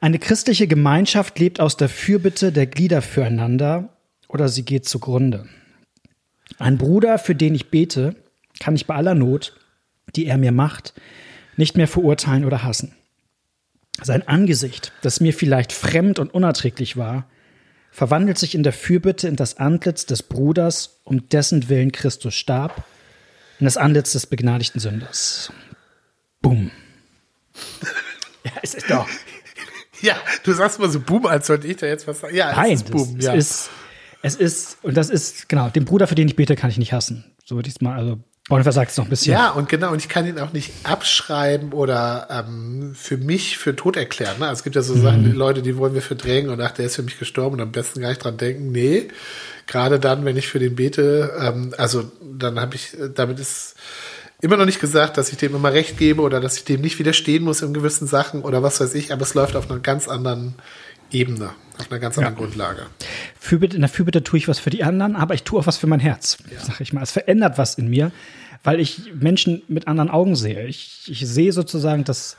Eine 0.00 0.18
christliche 0.18 0.68
Gemeinschaft 0.68 1.38
lebt 1.38 1.60
aus 1.60 1.76
der 1.76 1.88
Fürbitte 1.88 2.52
der 2.52 2.66
Glieder 2.66 3.02
füreinander 3.02 3.88
oder 4.28 4.48
sie 4.48 4.64
geht 4.64 4.86
zugrunde. 4.86 5.48
Ein 6.58 6.78
Bruder, 6.78 7.18
für 7.18 7.34
den 7.34 7.54
ich 7.54 7.70
bete, 7.70 8.14
kann 8.60 8.76
ich 8.76 8.86
bei 8.86 8.94
aller 8.94 9.14
Not, 9.14 9.56
die 10.16 10.26
er 10.26 10.38
mir 10.38 10.52
macht, 10.52 10.94
nicht 11.56 11.76
mehr 11.76 11.88
verurteilen 11.88 12.44
oder 12.44 12.62
hassen. 12.62 12.94
Sein 14.02 14.26
Angesicht, 14.26 14.92
das 15.02 15.20
mir 15.20 15.32
vielleicht 15.32 15.72
fremd 15.72 16.18
und 16.18 16.34
unerträglich 16.34 16.96
war, 16.96 17.26
verwandelt 17.92 18.38
sich 18.38 18.54
in 18.54 18.64
der 18.64 18.72
Fürbitte 18.72 19.28
in 19.28 19.36
das 19.36 19.58
Antlitz 19.58 20.04
des 20.04 20.24
Bruders, 20.24 21.00
um 21.04 21.28
dessen 21.28 21.68
Willen 21.68 21.92
Christus 21.92 22.34
starb, 22.34 22.84
in 23.60 23.66
das 23.66 23.76
Antlitz 23.76 24.12
des 24.12 24.26
begnadigten 24.26 24.80
Sünders. 24.80 25.52
Bumm. 26.42 26.72
Ja, 28.44 28.52
es 28.62 28.74
ist 28.74 28.90
doch. 28.90 29.08
Ja, 30.02 30.16
du 30.42 30.52
sagst 30.52 30.78
mal 30.80 30.90
so 30.90 31.00
Boom, 31.00 31.24
als 31.24 31.46
sollte 31.46 31.66
ich 31.66 31.76
da 31.76 31.86
jetzt 31.86 32.06
was 32.06 32.20
sagen. 32.20 32.34
Ja, 32.36 32.50
es 32.50 32.56
Nein, 32.56 32.72
ist 32.72 32.90
Boom, 32.90 33.16
das, 33.16 33.24
ja. 33.24 33.34
es 33.34 33.46
ist, 33.46 33.70
es 34.22 34.34
ist, 34.36 34.78
und 34.82 34.96
das 34.96 35.08
ist, 35.08 35.48
genau, 35.48 35.70
den 35.70 35.84
Bruder, 35.84 36.06
für 36.06 36.14
den 36.14 36.28
ich 36.28 36.36
bete, 36.36 36.56
kann 36.56 36.68
ich 36.68 36.78
nicht 36.78 36.92
hassen. 36.92 37.24
So 37.44 37.56
würde 37.56 37.68
ich 37.68 37.76
es 37.76 37.80
mal, 37.80 37.96
also, 37.96 38.18
Bonhoeffer 38.48 38.72
sagt 38.72 38.90
es 38.90 38.98
noch 38.98 39.04
ein 39.06 39.10
bisschen. 39.10 39.32
Ja, 39.32 39.50
und 39.52 39.70
genau, 39.70 39.90
und 39.92 39.98
ich 39.98 40.08
kann 40.10 40.26
ihn 40.26 40.38
auch 40.38 40.52
nicht 40.52 40.70
abschreiben 40.82 41.72
oder 41.72 42.26
ähm, 42.30 42.94
für 42.94 43.16
mich 43.16 43.56
für 43.56 43.74
tot 43.74 43.96
erklären. 43.96 44.38
Ne? 44.38 44.46
Also 44.48 44.60
es 44.60 44.64
gibt 44.64 44.76
ja 44.76 44.82
so 44.82 44.94
Sachen, 44.94 45.22
Mhm. 45.22 45.24
die 45.30 45.32
Leute, 45.32 45.62
die 45.62 45.76
wollen 45.78 45.94
wir 45.94 46.02
verdrängen 46.02 46.50
und 46.50 46.60
ach, 46.60 46.72
der 46.72 46.84
ist 46.86 46.96
für 46.96 47.02
mich 47.02 47.18
gestorben 47.18 47.56
und 47.56 47.62
am 47.62 47.72
besten 47.72 48.00
gar 48.02 48.10
nicht 48.10 48.22
dran 48.22 48.36
denken. 48.36 48.70
Nee, 48.70 49.08
gerade 49.66 49.98
dann, 49.98 50.26
wenn 50.26 50.36
ich 50.36 50.46
für 50.48 50.58
den 50.58 50.76
bete, 50.76 51.32
ähm, 51.40 51.72
also 51.78 52.10
dann 52.22 52.60
habe 52.60 52.74
ich, 52.74 52.94
damit 53.14 53.40
ist 53.40 53.76
immer 54.42 54.58
noch 54.58 54.66
nicht 54.66 54.80
gesagt, 54.80 55.16
dass 55.16 55.30
ich 55.32 55.38
dem 55.38 55.54
immer 55.54 55.72
recht 55.72 55.96
gebe 55.96 56.20
oder 56.20 56.38
dass 56.38 56.58
ich 56.58 56.64
dem 56.64 56.82
nicht 56.82 56.98
widerstehen 56.98 57.44
muss 57.44 57.62
in 57.62 57.72
gewissen 57.72 58.06
Sachen 58.06 58.42
oder 58.42 58.62
was 58.62 58.78
weiß 58.78 58.94
ich, 58.94 59.10
aber 59.10 59.22
es 59.22 59.32
läuft 59.32 59.56
auf 59.56 59.70
einer 59.70 59.80
ganz 59.80 60.06
anderen 60.06 60.54
Ebene, 61.10 61.50
auf 61.78 61.90
einer 61.90 61.98
ganz 62.00 62.18
anderen 62.18 62.36
Grundlage. 62.36 62.82
Fürbitte, 63.44 63.76
in 63.76 63.82
der 63.82 63.90
Fürbitte 63.90 64.22
tue 64.24 64.38
ich 64.38 64.48
was 64.48 64.58
für 64.58 64.70
die 64.70 64.82
anderen, 64.84 65.16
aber 65.16 65.34
ich 65.34 65.42
tue 65.42 65.60
auch 65.60 65.66
was 65.66 65.76
für 65.76 65.86
mein 65.86 66.00
Herz, 66.00 66.38
sag 66.66 66.80
ich 66.80 66.94
mal. 66.94 67.02
Es 67.02 67.10
verändert 67.12 67.58
was 67.58 67.74
in 67.74 67.88
mir, 67.88 68.10
weil 68.62 68.80
ich 68.80 69.12
Menschen 69.20 69.62
mit 69.68 69.86
anderen 69.86 70.08
Augen 70.08 70.34
sehe. 70.34 70.66
Ich, 70.66 71.02
ich 71.10 71.26
sehe 71.28 71.52
sozusagen, 71.52 72.04
dass 72.04 72.38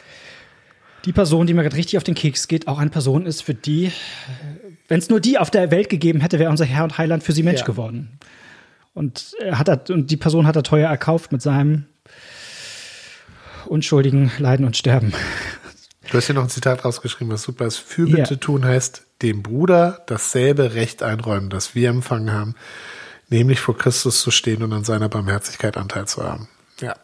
die 1.06 1.14
Person, 1.14 1.46
die 1.46 1.54
mir 1.54 1.62
gerade 1.62 1.76
richtig 1.76 1.98
auf 1.98 2.04
den 2.04 2.16
Keks 2.16 2.48
geht, 2.48 2.68
auch 2.68 2.80
eine 2.80 2.90
Person 2.90 3.28
ist, 3.28 3.44
für 3.44 3.54
die, 3.54 3.92
wenn 4.88 4.98
es 4.98 5.08
nur 5.10 5.20
die 5.20 5.38
auf 5.38 5.52
der 5.52 5.70
Welt 5.70 5.90
gegeben 5.90 6.22
hätte, 6.22 6.40
wäre 6.40 6.50
unser 6.50 6.66
Herr 6.66 6.84
und 6.84 6.98
Heiland 6.98 7.22
für 7.22 7.34
sie 7.34 7.44
Mensch 7.44 7.60
Ja. 7.60 7.66
geworden. 7.68 8.18
Und, 8.96 9.36
er 9.40 9.60
hat 9.60 9.68
er, 9.68 9.84
und 9.90 10.10
die 10.10 10.18
Person 10.18 10.48
hat 10.48 10.56
er 10.56 10.64
teuer 10.64 10.90
erkauft 10.90 11.32
mit 11.32 11.44
seinem 11.44 11.86
unschuldigen 13.68 14.32
Leiden 14.40 14.66
und 14.66 14.76
Sterben. 14.78 15.14
Du 16.10 16.18
hast 16.18 16.26
hier 16.28 16.36
noch 16.36 16.44
ein 16.44 16.50
Zitat 16.50 16.86
rausgeschrieben, 16.86 17.32
was 17.34 17.44
super 17.44 17.66
ist. 17.66 17.78
Fürbitte 17.78 18.34
Ja. 18.34 18.40
tun 18.40 18.66
heißt, 18.66 19.05
dem 19.22 19.44
Bruder 19.44 20.04
dasselbe 20.08 20.74
Recht 20.74 21.04
einräumen, 21.04 21.50
das 21.50 21.76
wir 21.76 21.90
empfangen 21.90 22.32
haben, 22.32 22.56
nämlich 23.30 23.60
vor 23.60 23.78
Christus 23.78 24.22
zu 24.22 24.32
stehen 24.32 24.64
und 24.64 24.74
an 24.74 24.84
seiner 24.84 25.10
Barmherzigkeit 25.10 25.78
Anteil 25.78 26.06
zu 26.08 26.24
haben. 26.24 26.48
Ja. 26.82 26.96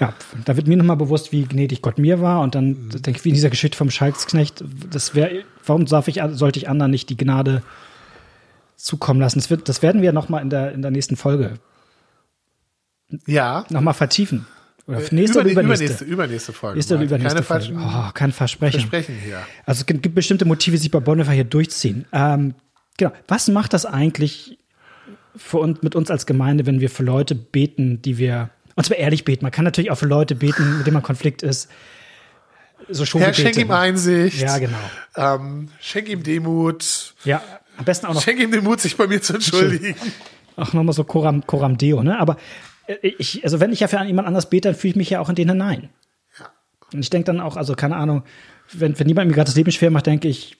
Ja, 0.00 0.14
da 0.44 0.56
wird 0.56 0.68
mir 0.68 0.76
nochmal 0.76 0.96
bewusst, 0.96 1.32
wie 1.32 1.44
gnädig 1.44 1.82
Gott 1.82 1.98
mir 1.98 2.20
war. 2.20 2.40
Und 2.42 2.54
dann 2.54 2.88
denke 2.90 3.18
ich, 3.18 3.24
wie 3.24 3.30
in 3.30 3.34
dieser 3.34 3.50
Geschichte 3.50 3.76
vom 3.76 3.90
Schalksknecht, 3.90 4.62
das 4.90 5.14
wäre, 5.14 5.42
warum 5.66 5.86
darf 5.86 6.06
ich, 6.06 6.20
sollte 6.30 6.60
ich 6.60 6.68
anderen 6.68 6.92
nicht 6.92 7.08
die 7.10 7.16
Gnade 7.16 7.62
zukommen 8.76 9.20
lassen? 9.20 9.40
Das, 9.40 9.50
wird, 9.50 9.68
das 9.68 9.82
werden 9.82 10.00
wir 10.00 10.12
nochmal 10.12 10.42
in 10.42 10.50
der, 10.50 10.70
in 10.72 10.82
der 10.82 10.92
nächsten 10.92 11.16
Folge 11.16 11.54
Ja. 13.26 13.64
nochmal 13.70 13.94
vertiefen. 13.94 14.46
Oder 14.88 15.02
nächste 15.10 15.40
oder 15.40 15.50
Übernächste, 15.50 16.04
übernächste? 16.04 16.52
Folge. 16.52 16.78
Nächste 16.78 16.94
oder 16.94 17.04
übernächste 17.04 17.42
Keine 17.42 17.66
Folge. 17.66 17.78
Oh, 17.78 18.10
kein 18.14 18.32
Versprechen. 18.32 18.80
Versprechen 18.80 19.16
hier. 19.22 19.40
Also 19.66 19.80
es 19.80 19.86
gibt 19.86 20.14
bestimmte 20.14 20.46
Motive, 20.46 20.76
die 20.76 20.82
sich 20.82 20.90
bei 20.90 21.00
Bonhoeffer 21.00 21.32
hier 21.32 21.44
durchziehen. 21.44 22.06
Ähm, 22.12 22.54
genau. 22.96 23.12
Was 23.26 23.48
macht 23.48 23.74
das 23.74 23.84
eigentlich 23.84 24.58
für 25.38 25.58
uns, 25.58 25.82
mit 25.82 25.94
uns 25.94 26.10
als 26.10 26.26
Gemeinde, 26.26 26.66
wenn 26.66 26.80
wir 26.80 26.90
für 26.90 27.02
Leute 27.02 27.34
beten, 27.34 28.02
die 28.02 28.18
wir, 28.18 28.50
und 28.74 28.84
zwar 28.84 28.96
ehrlich 28.96 29.24
beten. 29.24 29.44
Man 29.44 29.52
kann 29.52 29.64
natürlich 29.64 29.90
auch 29.90 29.98
für 29.98 30.06
Leute 30.06 30.34
beten, 30.34 30.78
mit 30.78 30.86
denen 30.86 30.94
man 30.94 31.02
Konflikt 31.02 31.42
ist. 31.42 31.68
So 32.88 33.04
schon 33.04 33.20
Herr, 33.20 33.34
schenk 33.34 33.56
ihm 33.56 33.70
Einsicht. 33.70 34.40
Ja, 34.40 34.58
genau. 34.58 34.78
Ähm, 35.16 35.68
schenk 35.80 36.08
ihm 36.08 36.22
Demut. 36.22 37.14
Ja, 37.24 37.42
am 37.76 37.84
besten 37.84 38.06
auch 38.06 38.14
noch, 38.14 38.22
Schenk 38.22 38.40
ihm 38.40 38.50
den 38.50 38.64
Mut, 38.64 38.80
sich 38.80 38.96
bei 38.96 39.06
mir 39.06 39.20
zu 39.20 39.34
entschuldigen. 39.34 39.94
auch 40.56 40.72
noch 40.72 40.82
mal 40.82 40.92
so 40.92 41.04
Coram, 41.04 41.46
Coram 41.46 41.76
Deo, 41.76 42.02
ne? 42.02 42.18
Aber 42.18 42.34
äh, 42.34 42.36
ich, 43.02 43.44
also 43.44 43.60
wenn 43.60 43.72
ich 43.72 43.80
ja 43.80 43.88
für 43.88 44.02
jemand 44.04 44.28
anders 44.28 44.50
bete, 44.50 44.68
dann 44.68 44.74
fühle 44.74 44.90
ich 44.90 44.96
mich 44.96 45.10
ja 45.10 45.20
auch 45.20 45.28
in 45.28 45.34
den 45.34 45.48
hinein. 45.48 45.90
Und 46.92 47.00
ich 47.00 47.10
denke 47.10 47.26
dann 47.26 47.40
auch, 47.40 47.56
also 47.56 47.74
keine 47.74 47.96
Ahnung, 47.96 48.22
wenn, 48.72 48.98
wenn 48.98 49.08
jemand 49.08 49.28
mir 49.28 49.34
gerade 49.34 49.48
das 49.48 49.56
Leben 49.56 49.70
schwer 49.70 49.90
macht, 49.90 50.06
denke 50.06 50.28
ich, 50.28 50.56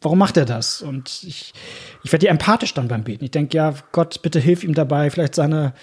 warum 0.00 0.18
macht 0.18 0.36
er 0.36 0.44
das? 0.44 0.82
Und 0.82 1.22
ich, 1.26 1.52
ich 2.02 2.12
werde 2.12 2.26
ja 2.26 2.32
empathisch 2.32 2.74
dann 2.74 2.88
beim 2.88 3.04
Beten. 3.04 3.24
Ich 3.24 3.30
denke, 3.30 3.56
ja, 3.56 3.74
Gott, 3.92 4.22
bitte 4.22 4.40
hilf 4.40 4.64
ihm 4.64 4.74
dabei, 4.74 5.10
vielleicht 5.10 5.34
seine 5.34 5.74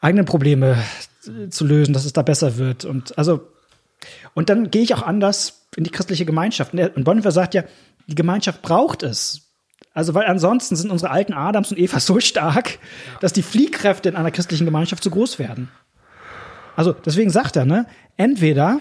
eigenen 0.00 0.26
Probleme 0.26 0.82
äh, 1.26 1.48
zu 1.48 1.64
lösen, 1.64 1.92
dass 1.94 2.04
es 2.04 2.12
da 2.12 2.22
besser 2.22 2.56
wird. 2.58 2.84
Und 2.84 3.16
also, 3.18 3.48
und 4.34 4.48
dann 4.50 4.70
gehe 4.70 4.82
ich 4.82 4.94
auch 4.94 5.02
anders 5.02 5.66
in 5.76 5.84
die 5.84 5.90
christliche 5.90 6.26
Gemeinschaft. 6.26 6.74
Und 6.74 7.04
Bonhoeffer 7.04 7.32
sagt 7.32 7.54
ja, 7.54 7.64
die 8.06 8.14
Gemeinschaft 8.14 8.62
braucht 8.62 9.02
es. 9.02 9.41
Also, 9.94 10.14
weil 10.14 10.26
ansonsten 10.26 10.76
sind 10.76 10.90
unsere 10.90 11.10
alten 11.10 11.34
Adams 11.34 11.70
und 11.70 11.78
Eva 11.78 12.00
so 12.00 12.18
stark, 12.20 12.78
dass 13.20 13.32
die 13.32 13.42
Fliehkräfte 13.42 14.08
in 14.08 14.16
einer 14.16 14.30
christlichen 14.30 14.64
Gemeinschaft 14.64 15.02
zu 15.02 15.10
groß 15.10 15.38
werden. 15.38 15.68
Also, 16.76 16.92
deswegen 16.92 17.30
sagt 17.30 17.56
er, 17.56 17.66
ne, 17.66 17.86
entweder 18.16 18.80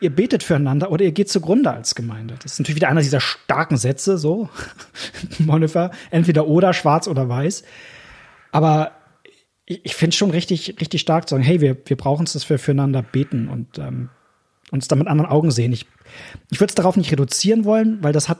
ihr 0.00 0.14
betet 0.14 0.42
füreinander 0.42 0.90
oder 0.90 1.04
ihr 1.04 1.12
geht 1.12 1.28
zugrunde 1.28 1.70
als 1.70 1.94
Gemeinde. 1.94 2.36
Das 2.42 2.52
ist 2.52 2.58
natürlich 2.58 2.76
wieder 2.76 2.88
einer 2.88 3.00
dieser 3.00 3.20
starken 3.20 3.76
Sätze, 3.76 4.18
so, 4.18 4.48
Bonhoeffer, 5.40 5.90
entweder 6.10 6.46
oder, 6.46 6.72
schwarz 6.72 7.08
oder 7.08 7.28
weiß. 7.28 7.64
Aber 8.52 8.92
ich, 9.64 9.84
ich 9.84 9.94
finde 9.94 10.10
es 10.10 10.16
schon 10.16 10.30
richtig, 10.30 10.76
richtig 10.80 11.00
stark 11.00 11.28
zu 11.28 11.34
sagen, 11.34 11.44
hey, 11.44 11.60
wir, 11.60 11.76
wir 11.84 11.96
brauchen 11.96 12.24
es, 12.24 12.34
dass 12.34 12.48
wir 12.48 12.58
füreinander 12.58 13.02
beten 13.02 13.48
und 13.48 13.78
ähm, 13.78 14.10
uns 14.70 14.88
da 14.88 14.96
mit 14.96 15.08
anderen 15.08 15.30
Augen 15.30 15.50
sehen. 15.50 15.72
Ich, 15.72 15.86
ich 16.50 16.60
würde 16.60 16.70
es 16.70 16.74
darauf 16.74 16.96
nicht 16.96 17.10
reduzieren 17.10 17.64
wollen, 17.64 18.02
weil 18.02 18.12
das 18.12 18.28
hat, 18.28 18.38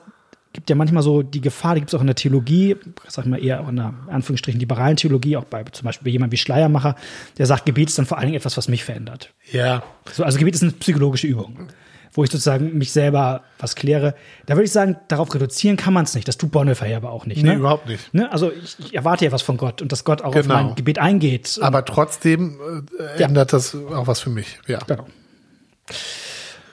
gibt 0.52 0.70
ja 0.70 0.76
manchmal 0.76 1.02
so 1.02 1.22
die 1.22 1.40
Gefahr, 1.40 1.74
die 1.74 1.80
gibt 1.82 1.90
es 1.90 1.94
auch 1.94 2.00
in 2.00 2.06
der 2.06 2.16
Theologie, 2.16 2.76
sag 3.06 3.24
ich 3.24 3.30
mal 3.30 3.42
eher 3.42 3.61
auch 3.61 3.68
in 3.68 3.76
der 3.76 3.94
Anführungsstrichen 4.08 4.58
liberalen 4.58 4.96
Theologie, 4.96 5.37
auch 5.37 5.44
bei 5.44 5.62
zum 5.64 5.84
Beispiel 5.84 6.04
bei 6.06 6.11
jemand 6.11 6.32
wie 6.32 6.37
Schleiermacher, 6.38 6.96
der 7.37 7.46
sagt, 7.46 7.66
Gebet 7.66 7.88
ist 7.90 7.98
dann 7.98 8.06
vor 8.06 8.18
allen 8.18 8.26
Dingen 8.28 8.37
etwas, 8.38 8.56
was 8.56 8.68
mich 8.68 8.84
verändert. 8.84 9.32
Ja. 9.52 9.82
So, 10.12 10.24
also 10.24 10.38
Gebet 10.38 10.54
ist 10.54 10.62
eine 10.62 10.72
psychologische 10.72 11.26
Übung, 11.26 11.68
wo 12.12 12.24
ich 12.24 12.30
sozusagen 12.30 12.76
mich 12.78 12.90
selber 12.92 13.42
was 13.58 13.74
kläre. 13.76 14.14
Da 14.46 14.54
würde 14.54 14.64
ich 14.64 14.72
sagen, 14.72 14.96
darauf 15.08 15.32
reduzieren 15.34 15.76
kann 15.76 15.92
man 15.92 16.04
es 16.04 16.14
nicht. 16.14 16.26
Das 16.26 16.38
tut 16.38 16.50
Bonhoeffer 16.50 16.87
ja 16.87 16.96
aber 16.96 17.11
auch 17.11 17.26
nicht. 17.26 17.42
Nee, 17.42 17.50
ne? 17.50 17.56
überhaupt 17.56 17.87
nicht. 17.87 18.12
Ne? 18.14 18.32
Also 18.32 18.50
ich, 18.50 18.76
ich 18.80 18.94
erwarte 18.94 19.26
ja 19.26 19.32
was 19.32 19.42
von 19.42 19.58
Gott 19.58 19.82
und 19.82 19.92
dass 19.92 20.04
Gott 20.04 20.22
auch 20.22 20.32
Genau. 20.32 20.54
auf 20.54 20.62
mein 20.64 20.74
Gebet 20.74 20.98
eingeht. 20.98 21.58
Aber 21.61 21.84
trotzdem 21.84 22.58
äh, 22.98 23.20
Ja. 23.20 23.26
ändert 23.28 23.52
das 23.52 23.74
auch 23.74 24.06
was 24.06 24.20
für 24.20 24.30
mich. 24.30 24.58
Ja. 24.66 24.78
Genau. 24.87 25.06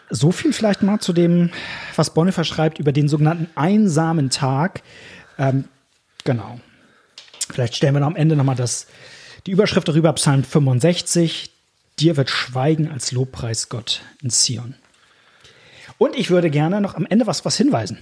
So 0.09 0.31
viel 0.31 0.53
vielleicht 0.53 0.83
mal 0.83 0.99
zu 0.99 1.13
dem, 1.13 1.49
was 1.95 2.13
Bonhoeffer 2.13 2.43
schreibt 2.43 2.79
über 2.79 2.91
den 2.91 3.07
sogenannten 3.07 3.47
einsamen 3.55 4.29
Tag. 4.29 4.81
Ähm, 5.37 5.65
genau. 6.23 6.59
Vielleicht 7.49 7.75
stellen 7.75 7.93
wir 7.93 8.01
noch 8.01 8.07
am 8.07 8.15
Ende 8.15 8.35
nochmal 8.35 8.55
die 9.45 9.51
Überschrift 9.51 9.87
darüber, 9.87 10.13
Psalm 10.13 10.43
65. 10.43 11.51
Dir 11.99 12.17
wird 12.17 12.29
Schweigen 12.29 12.91
als 12.91 13.11
Lobpreis 13.11 13.69
Gott 13.69 14.01
in 14.21 14.29
Zion. 14.29 14.75
Und 15.97 16.15
ich 16.15 16.29
würde 16.29 16.49
gerne 16.49 16.81
noch 16.81 16.95
am 16.95 17.05
Ende 17.05 17.27
was, 17.27 17.45
was 17.45 17.55
hinweisen. 17.55 17.99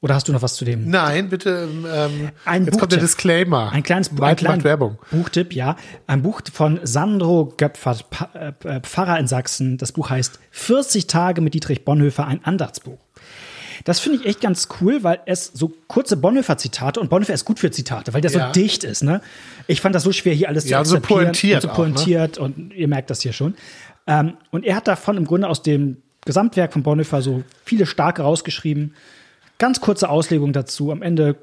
Oder 0.00 0.14
hast 0.14 0.28
du 0.28 0.32
noch 0.32 0.42
was 0.42 0.54
zu 0.54 0.64
dem? 0.64 0.88
Nein, 0.88 1.28
bitte. 1.28 1.68
Ähm, 1.92 2.30
Ein 2.44 2.64
jetzt 2.66 2.78
kommt 2.78 2.92
der 2.92 2.98
Buchtipp. 2.98 3.00
Disclaimer. 3.00 3.72
Ein 3.72 3.82
kleines 3.82 4.10
ein 4.12 4.16
macht 4.16 4.62
Werbung. 4.64 4.98
Buchtipp, 5.10 5.52
ja. 5.52 5.76
Ein 6.06 6.22
Buch 6.22 6.40
von 6.52 6.78
Sandro 6.84 7.52
Göpfert, 7.56 8.04
äh, 8.34 8.52
äh, 8.68 8.80
Pfarrer 8.80 9.18
in 9.18 9.26
Sachsen. 9.26 9.76
Das 9.76 9.90
Buch 9.90 10.10
heißt 10.10 10.38
40 10.52 11.08
Tage 11.08 11.40
mit 11.40 11.54
Dietrich 11.54 11.84
Bonhoeffer, 11.84 12.28
ein 12.28 12.44
Andachtsbuch. 12.44 12.98
Das 13.84 13.98
finde 13.98 14.18
ich 14.18 14.26
echt 14.26 14.40
ganz 14.40 14.68
cool, 14.80 15.02
weil 15.02 15.20
es 15.26 15.46
so 15.52 15.72
kurze 15.88 16.16
Bonhoeffer-Zitate 16.16 17.00
und 17.00 17.10
Bonhoeffer 17.10 17.34
ist 17.34 17.44
gut 17.44 17.58
für 17.58 17.70
Zitate, 17.72 18.12
weil 18.14 18.20
der 18.20 18.30
Ja. 18.30 18.46
so 18.46 18.52
dicht 18.52 18.84
ist. 18.84 19.02
Ne? 19.02 19.20
Ich 19.66 19.80
fand 19.80 19.94
das 19.96 20.04
so 20.04 20.12
schwer, 20.12 20.34
hier 20.34 20.48
alles 20.48 20.68
Ja, 20.68 20.82
zu 20.84 20.90
so 20.90 20.96
akzeptieren 20.96 21.24
pointiert 21.24 21.56
und 21.56 21.62
so 21.62 21.68
auch, 21.70 21.78
ne? 21.78 21.84
pointiert 21.94 22.38
und 22.38 22.72
ihr 22.72 22.86
merkt 22.88 23.10
das 23.10 23.20
hier 23.22 23.32
schon. 23.32 23.54
Ähm, 24.06 24.34
und 24.50 24.64
er 24.64 24.76
hat 24.76 24.86
davon 24.86 25.16
im 25.16 25.24
Grunde 25.24 25.48
aus 25.48 25.62
dem 25.62 25.98
Gesamtwerk 26.24 26.72
von 26.72 26.82
Bonhoeffer, 26.84 27.20
so 27.22 27.42
viele 27.64 27.86
starke 27.86 28.22
rausgeschrieben. 28.22 28.94
Ganz 29.58 29.80
kurze 29.80 30.08
Auslegung 30.08 30.52
dazu. 30.52 30.92
Am 30.92 31.02
Ende 31.02 31.36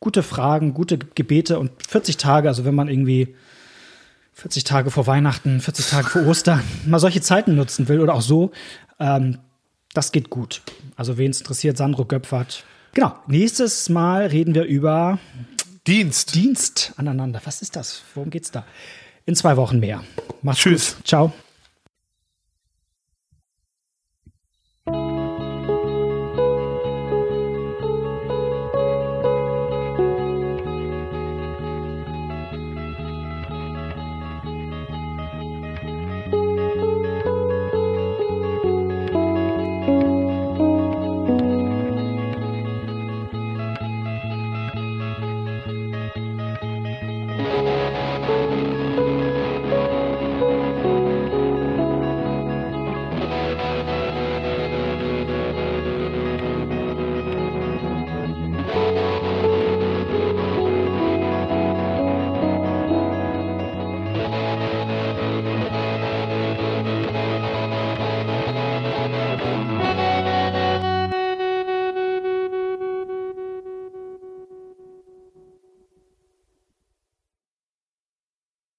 gute 0.00 0.22
Fragen, 0.22 0.74
gute 0.74 0.98
Gebete 0.98 1.58
und 1.58 1.70
40 1.86 2.16
Tage, 2.16 2.48
also 2.48 2.64
wenn 2.64 2.74
man 2.74 2.88
irgendwie 2.88 3.34
40 4.32 4.64
Tage 4.64 4.90
vor 4.90 5.06
Weihnachten, 5.06 5.60
40 5.60 5.86
Tage 5.86 6.08
vor 6.08 6.26
Ostern 6.26 6.62
mal 6.86 6.98
solche 6.98 7.20
Zeiten 7.20 7.54
nutzen 7.54 7.88
will 7.88 8.00
oder 8.00 8.14
auch 8.14 8.22
so, 8.22 8.50
ähm, 8.98 9.38
das 9.92 10.12
geht 10.12 10.30
gut. 10.30 10.62
Also 10.96 11.18
wen 11.18 11.30
es 11.30 11.40
interessiert, 11.40 11.76
Sandro 11.76 12.04
Göpfert. 12.04 12.64
Genau, 12.92 13.14
nächstes 13.26 13.88
Mal 13.88 14.26
reden 14.26 14.54
wir 14.54 14.64
über 14.64 15.18
Dienst. 15.86 16.34
Dienst 16.34 16.92
aneinander. 16.96 17.40
Was 17.44 17.62
ist 17.62 17.76
das? 17.76 18.02
Worum 18.14 18.30
geht's 18.30 18.50
da? 18.50 18.64
In 19.26 19.34
zwei 19.34 19.56
Wochen 19.56 19.80
mehr. 19.80 20.02
Macht's 20.42 20.60
Tschüss. 20.60 20.96
Gut. 20.96 21.06
Ciao. 21.06 21.32